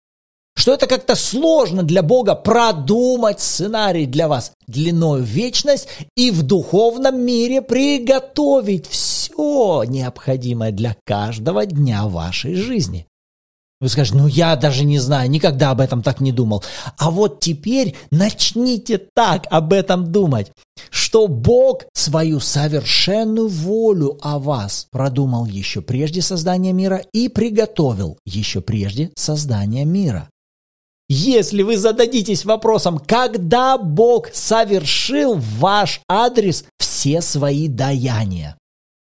Что 0.56 0.74
это 0.74 0.86
как-то 0.86 1.14
сложно 1.14 1.82
для 1.82 2.02
Бога 2.02 2.34
продумать 2.34 3.40
сценарий 3.40 4.06
для 4.06 4.28
вас 4.28 4.52
длиной 4.66 5.22
в 5.22 5.24
вечность 5.24 5.88
и 6.16 6.30
в 6.30 6.42
духовном 6.42 7.20
мире 7.20 7.62
приготовить 7.62 8.86
все 8.88 9.84
необходимое 9.84 10.72
для 10.72 10.96
каждого 11.04 11.66
дня 11.66 12.06
вашей 12.06 12.54
жизни? 12.54 13.06
Вы 13.80 13.88
скажете, 13.88 14.18
ну 14.18 14.26
я 14.26 14.56
даже 14.56 14.84
не 14.84 14.98
знаю, 14.98 15.30
никогда 15.30 15.70
об 15.70 15.80
этом 15.80 16.02
так 16.02 16.20
не 16.20 16.32
думал. 16.32 16.62
А 16.98 17.10
вот 17.10 17.40
теперь 17.40 17.96
начните 18.10 18.98
так 19.14 19.46
об 19.50 19.72
этом 19.72 20.12
думать, 20.12 20.52
что 20.90 21.26
Бог 21.28 21.84
свою 21.92 22.40
совершенную 22.40 23.48
волю 23.48 24.18
о 24.22 24.38
вас 24.38 24.86
продумал 24.90 25.46
еще 25.46 25.82
прежде 25.82 26.22
создания 26.22 26.72
мира 26.72 27.02
и 27.12 27.28
приготовил 27.28 28.18
еще 28.24 28.60
прежде 28.60 29.10
создания 29.16 29.84
мира. 29.84 30.28
Если 31.12 31.62
вы 31.62 31.76
зададитесь 31.76 32.44
вопросом, 32.44 32.98
когда 33.04 33.76
Бог 33.78 34.28
совершил 34.32 35.40
ваш 35.58 36.00
адрес 36.08 36.64
все 36.78 37.20
свои 37.20 37.66
даяния, 37.66 38.56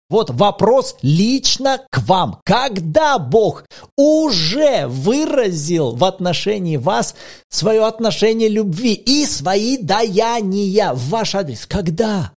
вот 0.09 0.29
вопрос 0.29 0.95
лично 1.01 1.81
к 1.91 1.99
вам. 1.99 2.39
Когда 2.45 3.19
Бог 3.19 3.65
уже 3.97 4.87
выразил 4.87 5.95
в 5.95 6.03
отношении 6.05 6.77
вас 6.77 7.15
свое 7.49 7.85
отношение 7.85 8.47
любви 8.47 8.93
и 8.93 9.25
свои 9.25 9.77
даяния 9.77 10.93
в 10.93 11.09
ваш 11.09 11.35
адрес? 11.35 11.65
Когда? 11.65 12.31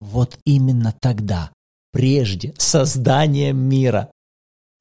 Вот 0.00 0.38
именно 0.44 0.94
тогда, 1.00 1.50
прежде 1.92 2.54
создания 2.58 3.52
мира. 3.52 4.10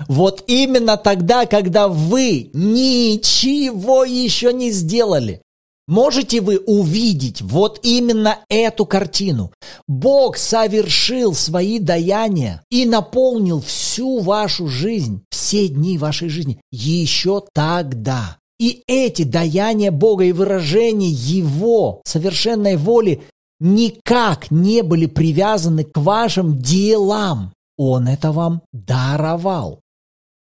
Вот 0.07 0.43
именно 0.47 0.97
тогда, 0.97 1.45
когда 1.45 1.87
вы 1.87 2.51
ничего 2.53 4.05
еще 4.05 4.53
не 4.53 4.71
сделали. 4.71 5.41
Можете 5.89 6.39
вы 6.39 6.59
увидеть 6.59 7.41
вот 7.41 7.79
именно 7.81 8.37
эту 8.47 8.85
картину? 8.85 9.51
Бог 9.87 10.37
совершил 10.37 11.33
свои 11.33 11.79
даяния 11.79 12.63
и 12.69 12.85
наполнил 12.85 13.59
всю 13.59 14.19
вашу 14.19 14.67
жизнь, 14.67 15.23
все 15.31 15.67
дни 15.67 15.97
вашей 15.97 16.29
жизни 16.29 16.61
еще 16.71 17.43
тогда. 17.55 18.37
И 18.59 18.83
эти 18.85 19.23
даяния 19.23 19.89
Бога 19.89 20.25
и 20.25 20.31
выражения 20.31 21.09
Его 21.09 22.03
совершенной 22.05 22.77
воли 22.77 23.23
никак 23.59 24.51
не 24.51 24.83
были 24.83 25.07
привязаны 25.07 25.85
к 25.85 25.97
вашим 25.97 26.59
делам. 26.59 27.51
Он 27.77 28.07
это 28.07 28.31
вам 28.31 28.61
даровал. 28.71 29.79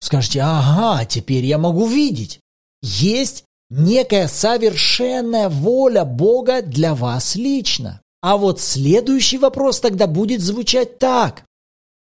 Скажите, 0.02 0.42
ага, 0.42 1.06
теперь 1.06 1.46
я 1.46 1.58
могу 1.58 1.88
видеть. 1.88 2.42
Есть 2.82 3.46
некая 3.72 4.28
совершенная 4.28 5.50
воля 5.50 6.06
Бога 6.06 6.62
для 6.62 6.94
вас 6.94 7.36
лично. 7.36 8.02
А 8.22 8.38
вот 8.38 8.60
следующий 8.60 9.40
вопрос 9.40 9.80
тогда 9.80 10.06
будет 10.06 10.42
звучать 10.42 11.00
так. 11.00 11.44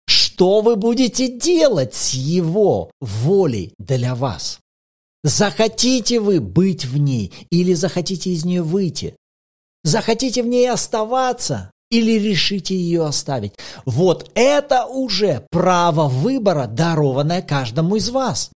Что 0.07 0.61
вы 0.61 0.77
будете 0.77 1.29
делать 1.29 1.95
с 1.95 2.15
Его 2.15 2.91
волей 3.01 3.73
для 3.79 4.15
вас? 4.15 4.61
Захотите 5.25 6.21
вы 6.21 6.41
быть 6.41 6.85
в 6.85 6.99
ней 6.99 7.33
или 7.51 7.73
захотите 7.73 8.31
из 8.31 8.45
нее 8.45 8.63
выйти? 8.63 9.17
Захотите 9.83 10.43
в 10.43 10.47
ней 10.47 10.71
оставаться 10.71 11.71
или 11.91 12.13
решите 12.13 12.77
ее 12.77 13.07
оставить? 13.07 13.55
Вот 13.87 14.31
это 14.35 14.85
уже 14.85 15.47
право 15.51 16.09
выбора, 16.09 16.67
дарованное 16.67 17.41
каждому 17.41 17.97
из 17.97 18.11
вас. 18.11 18.51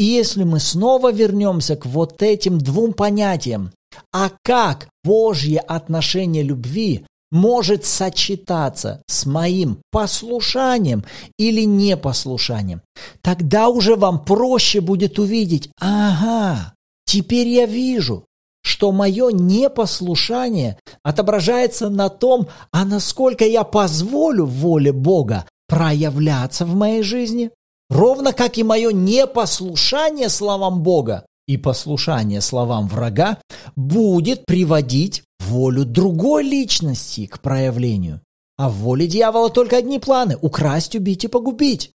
И 0.00 0.02
если 0.02 0.44
мы 0.44 0.60
снова 0.60 1.12
вернемся 1.12 1.76
к 1.76 1.84
вот 1.84 2.22
этим 2.22 2.56
двум 2.56 2.94
понятиям, 2.94 3.70
а 4.14 4.30
как 4.42 4.88
Божье 5.04 5.60
отношение 5.60 6.42
любви 6.42 7.04
может 7.30 7.84
сочетаться 7.84 9.02
с 9.06 9.26
моим 9.26 9.82
послушанием 9.90 11.04
или 11.38 11.66
непослушанием, 11.66 12.80
тогда 13.20 13.68
уже 13.68 13.94
вам 13.94 14.24
проще 14.24 14.80
будет 14.80 15.18
увидеть, 15.18 15.68
ага, 15.78 16.72
Теперь 17.04 17.48
я 17.48 17.66
вижу, 17.66 18.24
что 18.62 18.92
мое 18.92 19.30
непослушание 19.30 20.78
отображается 21.02 21.90
на 21.90 22.08
том, 22.08 22.46
а 22.72 22.86
насколько 22.86 23.44
я 23.44 23.64
позволю 23.64 24.46
воле 24.46 24.92
Бога 24.92 25.44
проявляться 25.68 26.64
в 26.64 26.74
моей 26.74 27.02
жизни, 27.02 27.50
ровно 27.90 28.32
как 28.32 28.56
и 28.56 28.62
мое 28.62 28.92
непослушание 28.92 30.30
словам 30.30 30.82
Бога 30.82 31.26
и 31.46 31.56
послушание 31.56 32.40
словам 32.40 32.86
врага 32.86 33.38
будет 33.76 34.46
приводить 34.46 35.24
волю 35.40 35.84
другой 35.84 36.44
личности 36.44 37.26
к 37.26 37.40
проявлению. 37.40 38.20
А 38.56 38.68
в 38.68 38.74
воле 38.74 39.06
дьявола 39.06 39.50
только 39.50 39.78
одни 39.78 39.98
планы– 39.98 40.38
украсть, 40.42 40.94
убить 40.94 41.24
и 41.24 41.28
погубить. 41.28 41.90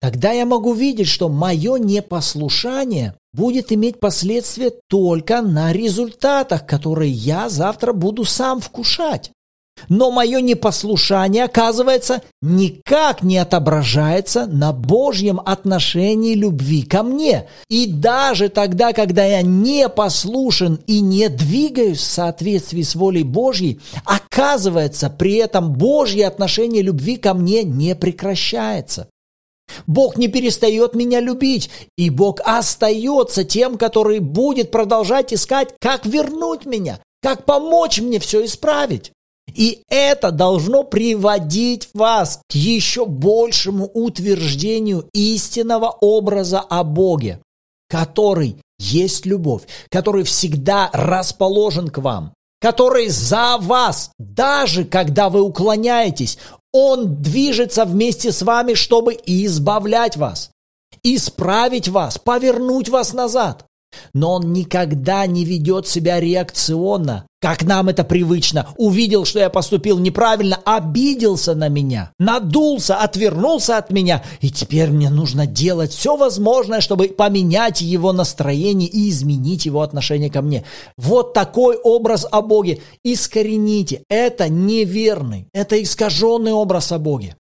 Тогда 0.00 0.32
я 0.32 0.46
могу 0.46 0.72
видеть, 0.72 1.08
что 1.08 1.28
мое 1.28 1.76
непослушание 1.76 3.14
будет 3.32 3.72
иметь 3.72 4.00
последствия 4.00 4.72
только 4.88 5.42
на 5.42 5.72
результатах, 5.72 6.66
которые 6.66 7.10
я 7.10 7.48
завтра 7.48 7.92
буду 7.92 8.24
сам 8.24 8.60
вкушать. 8.60 9.32
Но 9.88 10.10
мое 10.10 10.40
непослушание, 10.40 11.44
оказывается, 11.44 12.22
никак 12.40 13.22
не 13.22 13.38
отображается 13.38 14.46
на 14.46 14.72
Божьем 14.72 15.40
отношении 15.44 16.34
любви 16.34 16.82
ко 16.82 17.02
мне. 17.02 17.48
И 17.68 17.86
даже 17.86 18.48
тогда, 18.48 18.92
когда 18.92 19.24
я 19.24 19.42
не 19.42 19.88
послушен 19.88 20.80
и 20.86 21.00
не 21.00 21.28
двигаюсь 21.28 21.98
в 21.98 22.04
соответствии 22.04 22.82
с 22.82 22.94
волей 22.94 23.24
Божьей, 23.24 23.80
оказывается, 24.04 25.10
при 25.10 25.34
этом 25.34 25.72
Божье 25.72 26.26
отношение 26.26 26.82
любви 26.82 27.16
ко 27.16 27.34
мне 27.34 27.62
не 27.64 27.94
прекращается. 27.94 29.08
Бог 29.86 30.16
не 30.16 30.28
перестает 30.28 30.94
меня 30.94 31.20
любить, 31.20 31.70
и 31.96 32.10
Бог 32.10 32.40
остается 32.44 33.44
тем, 33.44 33.78
который 33.78 34.18
будет 34.18 34.70
продолжать 34.70 35.32
искать, 35.32 35.74
как 35.80 36.06
вернуть 36.06 36.66
меня, 36.66 37.00
как 37.22 37.44
помочь 37.44 38.00
мне 38.00 38.18
все 38.18 38.44
исправить. 38.44 39.13
И 39.54 39.82
это 39.88 40.32
должно 40.32 40.82
приводить 40.82 41.88
вас 41.94 42.40
к 42.50 42.54
еще 42.54 43.06
большему 43.06 43.86
утверждению 43.86 45.08
истинного 45.12 45.90
образа 46.00 46.60
о 46.60 46.82
Боге, 46.82 47.40
который 47.88 48.56
есть 48.78 49.26
любовь, 49.26 49.62
который 49.90 50.24
всегда 50.24 50.90
расположен 50.92 51.88
к 51.88 51.98
вам, 51.98 52.34
который 52.60 53.08
за 53.08 53.56
вас, 53.60 54.10
даже 54.18 54.84
когда 54.84 55.30
вы 55.30 55.42
уклоняетесь, 55.42 56.38
он 56.72 57.22
движется 57.22 57.84
вместе 57.84 58.32
с 58.32 58.42
вами, 58.42 58.74
чтобы 58.74 59.16
избавлять 59.24 60.16
вас, 60.16 60.50
исправить 61.04 61.88
вас, 61.88 62.18
повернуть 62.18 62.88
вас 62.88 63.12
назад. 63.12 63.64
Но 64.12 64.32
он 64.32 64.52
никогда 64.52 65.24
не 65.26 65.44
ведет 65.44 65.86
себя 65.86 66.18
реакционно, 66.18 67.28
как 67.44 67.62
нам 67.62 67.90
это 67.90 68.04
привычно. 68.04 68.68
Увидел, 68.78 69.26
что 69.26 69.38
я 69.38 69.50
поступил 69.50 69.98
неправильно, 69.98 70.58
обиделся 70.64 71.54
на 71.54 71.68
меня, 71.68 72.10
надулся, 72.18 72.96
отвернулся 72.96 73.76
от 73.76 73.90
меня, 73.90 74.24
и 74.40 74.48
теперь 74.48 74.88
мне 74.88 75.10
нужно 75.10 75.46
делать 75.46 75.92
все 75.92 76.16
возможное, 76.16 76.80
чтобы 76.80 77.08
поменять 77.08 77.82
его 77.82 78.14
настроение 78.14 78.88
и 78.88 79.10
изменить 79.10 79.66
его 79.66 79.82
отношение 79.82 80.30
ко 80.30 80.40
мне. 80.40 80.64
Вот 80.96 81.34
такой 81.34 81.76
образ 81.76 82.26
о 82.30 82.40
Боге. 82.40 82.80
Искорените. 83.04 84.04
Это 84.08 84.48
неверный, 84.48 85.46
это 85.52 85.82
искаженный 85.82 86.52
образ 86.52 86.92
о 86.92 86.98
Боге. 86.98 87.36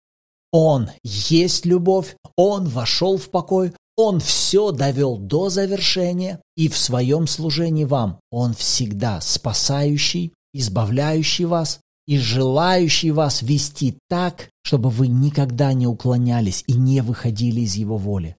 Он 0.50 0.90
есть 1.04 1.66
любовь, 1.66 2.16
Он 2.36 2.66
вошел 2.68 3.18
в 3.18 3.28
покой, 3.28 3.72
он 3.96 4.20
все 4.20 4.72
довел 4.72 5.18
до 5.18 5.50
завершения, 5.50 6.40
и 6.56 6.68
в 6.68 6.76
своем 6.76 7.26
служении 7.26 7.84
вам 7.84 8.20
Он 8.30 8.54
всегда 8.54 9.20
спасающий, 9.20 10.32
избавляющий 10.52 11.44
вас 11.44 11.80
и 12.06 12.18
желающий 12.18 13.10
вас 13.10 13.42
вести 13.42 13.98
так, 14.08 14.48
чтобы 14.62 14.90
вы 14.90 15.08
никогда 15.08 15.72
не 15.72 15.86
уклонялись 15.86 16.64
и 16.66 16.72
не 16.72 17.02
выходили 17.02 17.60
из 17.60 17.74
Его 17.74 17.98
воли, 17.98 18.36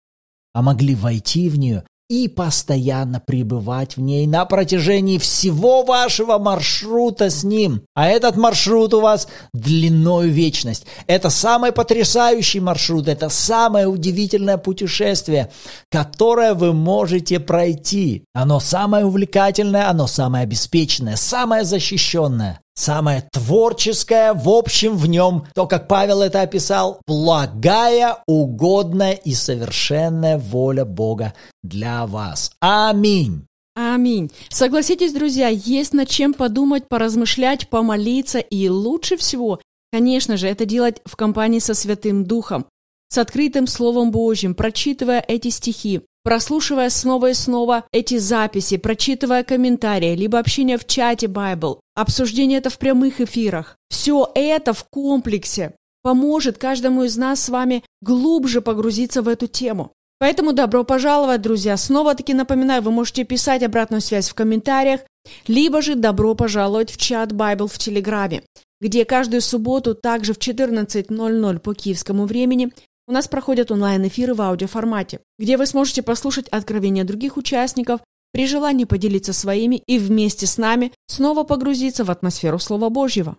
а 0.53 0.61
могли 0.61 0.95
войти 0.95 1.49
в 1.49 1.57
нее 1.57 1.83
и 2.11 2.27
постоянно 2.27 3.21
пребывать 3.21 3.95
в 3.95 4.01
ней 4.01 4.27
на 4.27 4.43
протяжении 4.43 5.17
всего 5.17 5.83
вашего 5.83 6.37
маршрута 6.39 7.29
с 7.29 7.45
ним. 7.45 7.83
А 7.95 8.09
этот 8.09 8.35
маршрут 8.35 8.93
у 8.93 8.99
вас 8.99 9.29
длиною 9.53 10.29
вечность. 10.29 10.85
Это 11.07 11.29
самый 11.29 11.71
потрясающий 11.71 12.59
маршрут, 12.59 13.07
это 13.07 13.29
самое 13.29 13.87
удивительное 13.87 14.57
путешествие, 14.57 15.51
которое 15.89 16.53
вы 16.53 16.73
можете 16.73 17.39
пройти. 17.39 18.25
Оно 18.33 18.59
самое 18.59 19.05
увлекательное, 19.05 19.89
оно 19.89 20.05
самое 20.05 20.43
обеспеченное, 20.43 21.15
самое 21.15 21.63
защищенное. 21.63 22.59
Самое 22.73 23.27
творческое, 23.31 24.33
в 24.33 24.49
общем, 24.49 24.95
в 24.95 25.07
нем, 25.07 25.45
то, 25.53 25.67
как 25.67 25.87
Павел 25.87 26.21
это 26.21 26.41
описал, 26.41 27.01
благая, 27.05 28.17
угодная 28.27 29.13
и 29.13 29.33
совершенная 29.33 30.37
воля 30.37 30.85
Бога 30.85 31.33
для 31.63 32.07
вас. 32.07 32.51
Аминь. 32.59 33.45
Аминь. 33.75 34.31
Согласитесь, 34.49 35.13
друзья, 35.13 35.47
есть 35.47 35.93
над 35.93 36.09
чем 36.09 36.33
подумать, 36.33 36.87
поразмышлять, 36.87 37.69
помолиться, 37.69 38.39
и 38.39 38.67
лучше 38.69 39.15
всего, 39.17 39.61
конечно 39.91 40.37
же, 40.37 40.47
это 40.47 40.65
делать 40.65 41.01
в 41.05 41.15
компании 41.15 41.59
со 41.59 41.73
Святым 41.73 42.25
Духом, 42.25 42.65
с 43.09 43.17
открытым 43.17 43.67
Словом 43.67 44.11
Божьим, 44.11 44.55
прочитывая 44.55 45.23
эти 45.25 45.49
стихи, 45.49 46.01
прослушивая 46.23 46.89
снова 46.89 47.31
и 47.31 47.33
снова 47.33 47.85
эти 47.91 48.17
записи, 48.17 48.77
прочитывая 48.77 49.43
комментарии, 49.43 50.15
либо 50.15 50.39
общение 50.39 50.77
в 50.77 50.85
чате 50.85 51.27
Bible, 51.27 51.79
обсуждение 51.95 52.59
это 52.59 52.69
в 52.69 52.77
прямых 52.77 53.21
эфирах. 53.21 53.77
Все 53.89 54.29
это 54.35 54.73
в 54.73 54.85
комплексе 54.85 55.73
поможет 56.03 56.57
каждому 56.57 57.03
из 57.03 57.17
нас 57.17 57.43
с 57.43 57.49
вами 57.49 57.83
глубже 58.01 58.61
погрузиться 58.61 59.21
в 59.21 59.27
эту 59.27 59.47
тему. 59.47 59.91
Поэтому 60.19 60.53
добро 60.53 60.83
пожаловать, 60.83 61.41
друзья. 61.41 61.75
Снова-таки 61.77 62.35
напоминаю, 62.35 62.83
вы 62.83 62.91
можете 62.91 63.23
писать 63.23 63.63
обратную 63.63 64.01
связь 64.01 64.29
в 64.29 64.35
комментариях, 64.35 65.01
либо 65.47 65.81
же 65.81 65.95
добро 65.95 66.35
пожаловать 66.35 66.91
в 66.91 66.97
чат 66.97 67.31
Bible 67.31 67.67
в 67.67 67.77
Телеграме, 67.79 68.43
где 68.79 69.03
каждую 69.03 69.41
субботу 69.41 69.95
также 69.95 70.33
в 70.33 70.37
14.00 70.37 71.59
по 71.59 71.73
киевскому 71.73 72.25
времени 72.25 72.71
у 73.11 73.13
нас 73.13 73.27
проходят 73.27 73.71
онлайн-эфиры 73.71 74.33
в 74.33 74.41
аудиоформате, 74.41 75.19
где 75.37 75.57
вы 75.57 75.65
сможете 75.65 76.01
послушать 76.01 76.47
откровения 76.47 77.03
других 77.03 77.35
участников, 77.35 77.99
при 78.31 78.47
желании 78.47 78.85
поделиться 78.85 79.33
своими 79.33 79.83
и 79.85 79.99
вместе 79.99 80.47
с 80.47 80.57
нами 80.57 80.93
снова 81.07 81.43
погрузиться 81.43 82.05
в 82.05 82.09
атмосферу 82.09 82.57
Слова 82.57 82.87
Божьего. 82.87 83.35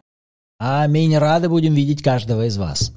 Аминь. 0.64 1.16
Рады 1.16 1.48
будем 1.48 1.74
видеть 1.74 2.02
каждого 2.04 2.46
из 2.46 2.56
вас. 2.56 2.92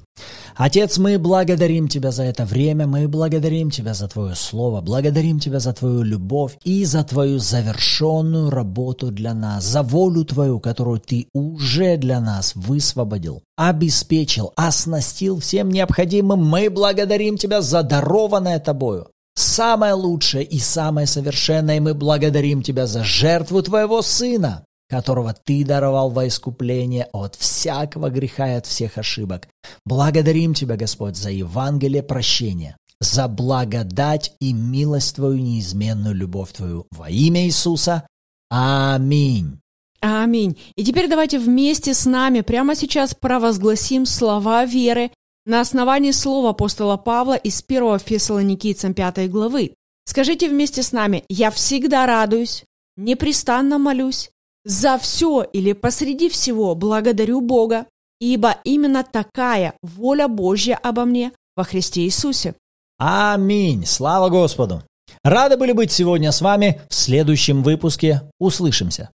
Отец, 0.54 0.98
мы 0.98 1.18
благодарим 1.18 1.88
Тебя 1.88 2.12
за 2.12 2.22
это 2.22 2.44
время, 2.44 2.86
мы 2.86 3.08
благодарим 3.08 3.72
Тебя 3.72 3.92
за 3.92 4.06
Твое 4.06 4.36
Слово, 4.36 4.80
благодарим 4.80 5.40
Тебя 5.40 5.58
за 5.58 5.72
Твою 5.72 6.04
любовь 6.04 6.56
и 6.62 6.84
за 6.84 7.02
Твою 7.02 7.40
завершенную 7.40 8.50
работу 8.50 9.10
для 9.10 9.34
нас, 9.34 9.64
за 9.64 9.82
волю 9.82 10.24
Твою, 10.24 10.60
которую 10.60 11.00
Ты 11.00 11.26
уже 11.34 11.96
для 11.96 12.20
нас 12.20 12.52
высвободил, 12.54 13.42
обеспечил, 13.56 14.52
оснастил 14.54 15.40
всем 15.40 15.68
необходимым. 15.68 16.46
Мы 16.46 16.70
благодарим 16.70 17.36
Тебя 17.36 17.62
за 17.62 17.82
дарованное 17.82 18.60
Тобою. 18.60 19.08
Самое 19.34 19.94
лучшее 19.94 20.44
и 20.44 20.60
самое 20.60 21.08
совершенное, 21.08 21.78
и 21.78 21.80
мы 21.80 21.94
благодарим 21.94 22.62
Тебя 22.62 22.86
за 22.86 23.02
жертву 23.02 23.60
Твоего 23.60 24.02
Сына, 24.02 24.65
которого 24.88 25.34
Ты 25.34 25.64
даровал 25.64 26.10
во 26.10 26.28
искупление 26.28 27.08
от 27.12 27.34
всякого 27.34 28.10
греха 28.10 28.48
и 28.52 28.56
от 28.56 28.66
всех 28.66 28.98
ошибок. 28.98 29.48
Благодарим 29.84 30.54
Тебя, 30.54 30.76
Господь, 30.76 31.16
за 31.16 31.30
Евангелие 31.30 32.02
прощения, 32.02 32.76
за 33.00 33.28
благодать 33.28 34.34
и 34.40 34.52
милость 34.52 35.16
Твою, 35.16 35.38
неизменную 35.38 36.14
любовь 36.14 36.52
Твою. 36.52 36.86
Во 36.90 37.10
имя 37.10 37.44
Иисуса. 37.44 38.06
Аминь. 38.48 39.58
Аминь. 40.00 40.56
И 40.76 40.84
теперь 40.84 41.08
давайте 41.08 41.38
вместе 41.38 41.94
с 41.94 42.06
нами 42.06 42.42
прямо 42.42 42.74
сейчас 42.76 43.14
провозгласим 43.14 44.06
слова 44.06 44.64
веры 44.64 45.10
на 45.46 45.60
основании 45.60 46.10
слова 46.10 46.50
апостола 46.50 46.96
Павла 46.96 47.34
из 47.34 47.64
1 47.66 47.98
Фессалоникийцам 48.00 48.94
5 48.94 49.30
главы. 49.30 49.74
Скажите 50.04 50.48
вместе 50.48 50.82
с 50.82 50.92
нами, 50.92 51.24
я 51.28 51.50
всегда 51.50 52.06
радуюсь, 52.06 52.64
непрестанно 52.96 53.78
молюсь, 53.78 54.30
за 54.66 54.98
все 54.98 55.42
или 55.52 55.72
посреди 55.72 56.28
всего 56.28 56.74
благодарю 56.74 57.40
Бога, 57.40 57.86
ибо 58.20 58.56
именно 58.64 59.04
такая 59.04 59.74
воля 59.80 60.26
Божья 60.26 60.78
обо 60.82 61.04
мне 61.04 61.32
во 61.56 61.62
Христе 61.62 62.02
Иисусе. 62.02 62.54
Аминь. 62.98 63.86
Слава 63.86 64.28
Господу. 64.28 64.82
Рады 65.22 65.56
были 65.56 65.72
быть 65.72 65.92
сегодня 65.92 66.32
с 66.32 66.40
вами. 66.40 66.80
В 66.88 66.94
следующем 66.94 67.62
выпуске 67.62 68.22
услышимся. 68.38 69.10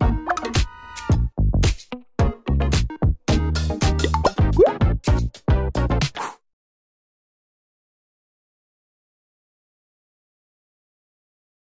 thank 0.00 0.46
you 0.46 0.49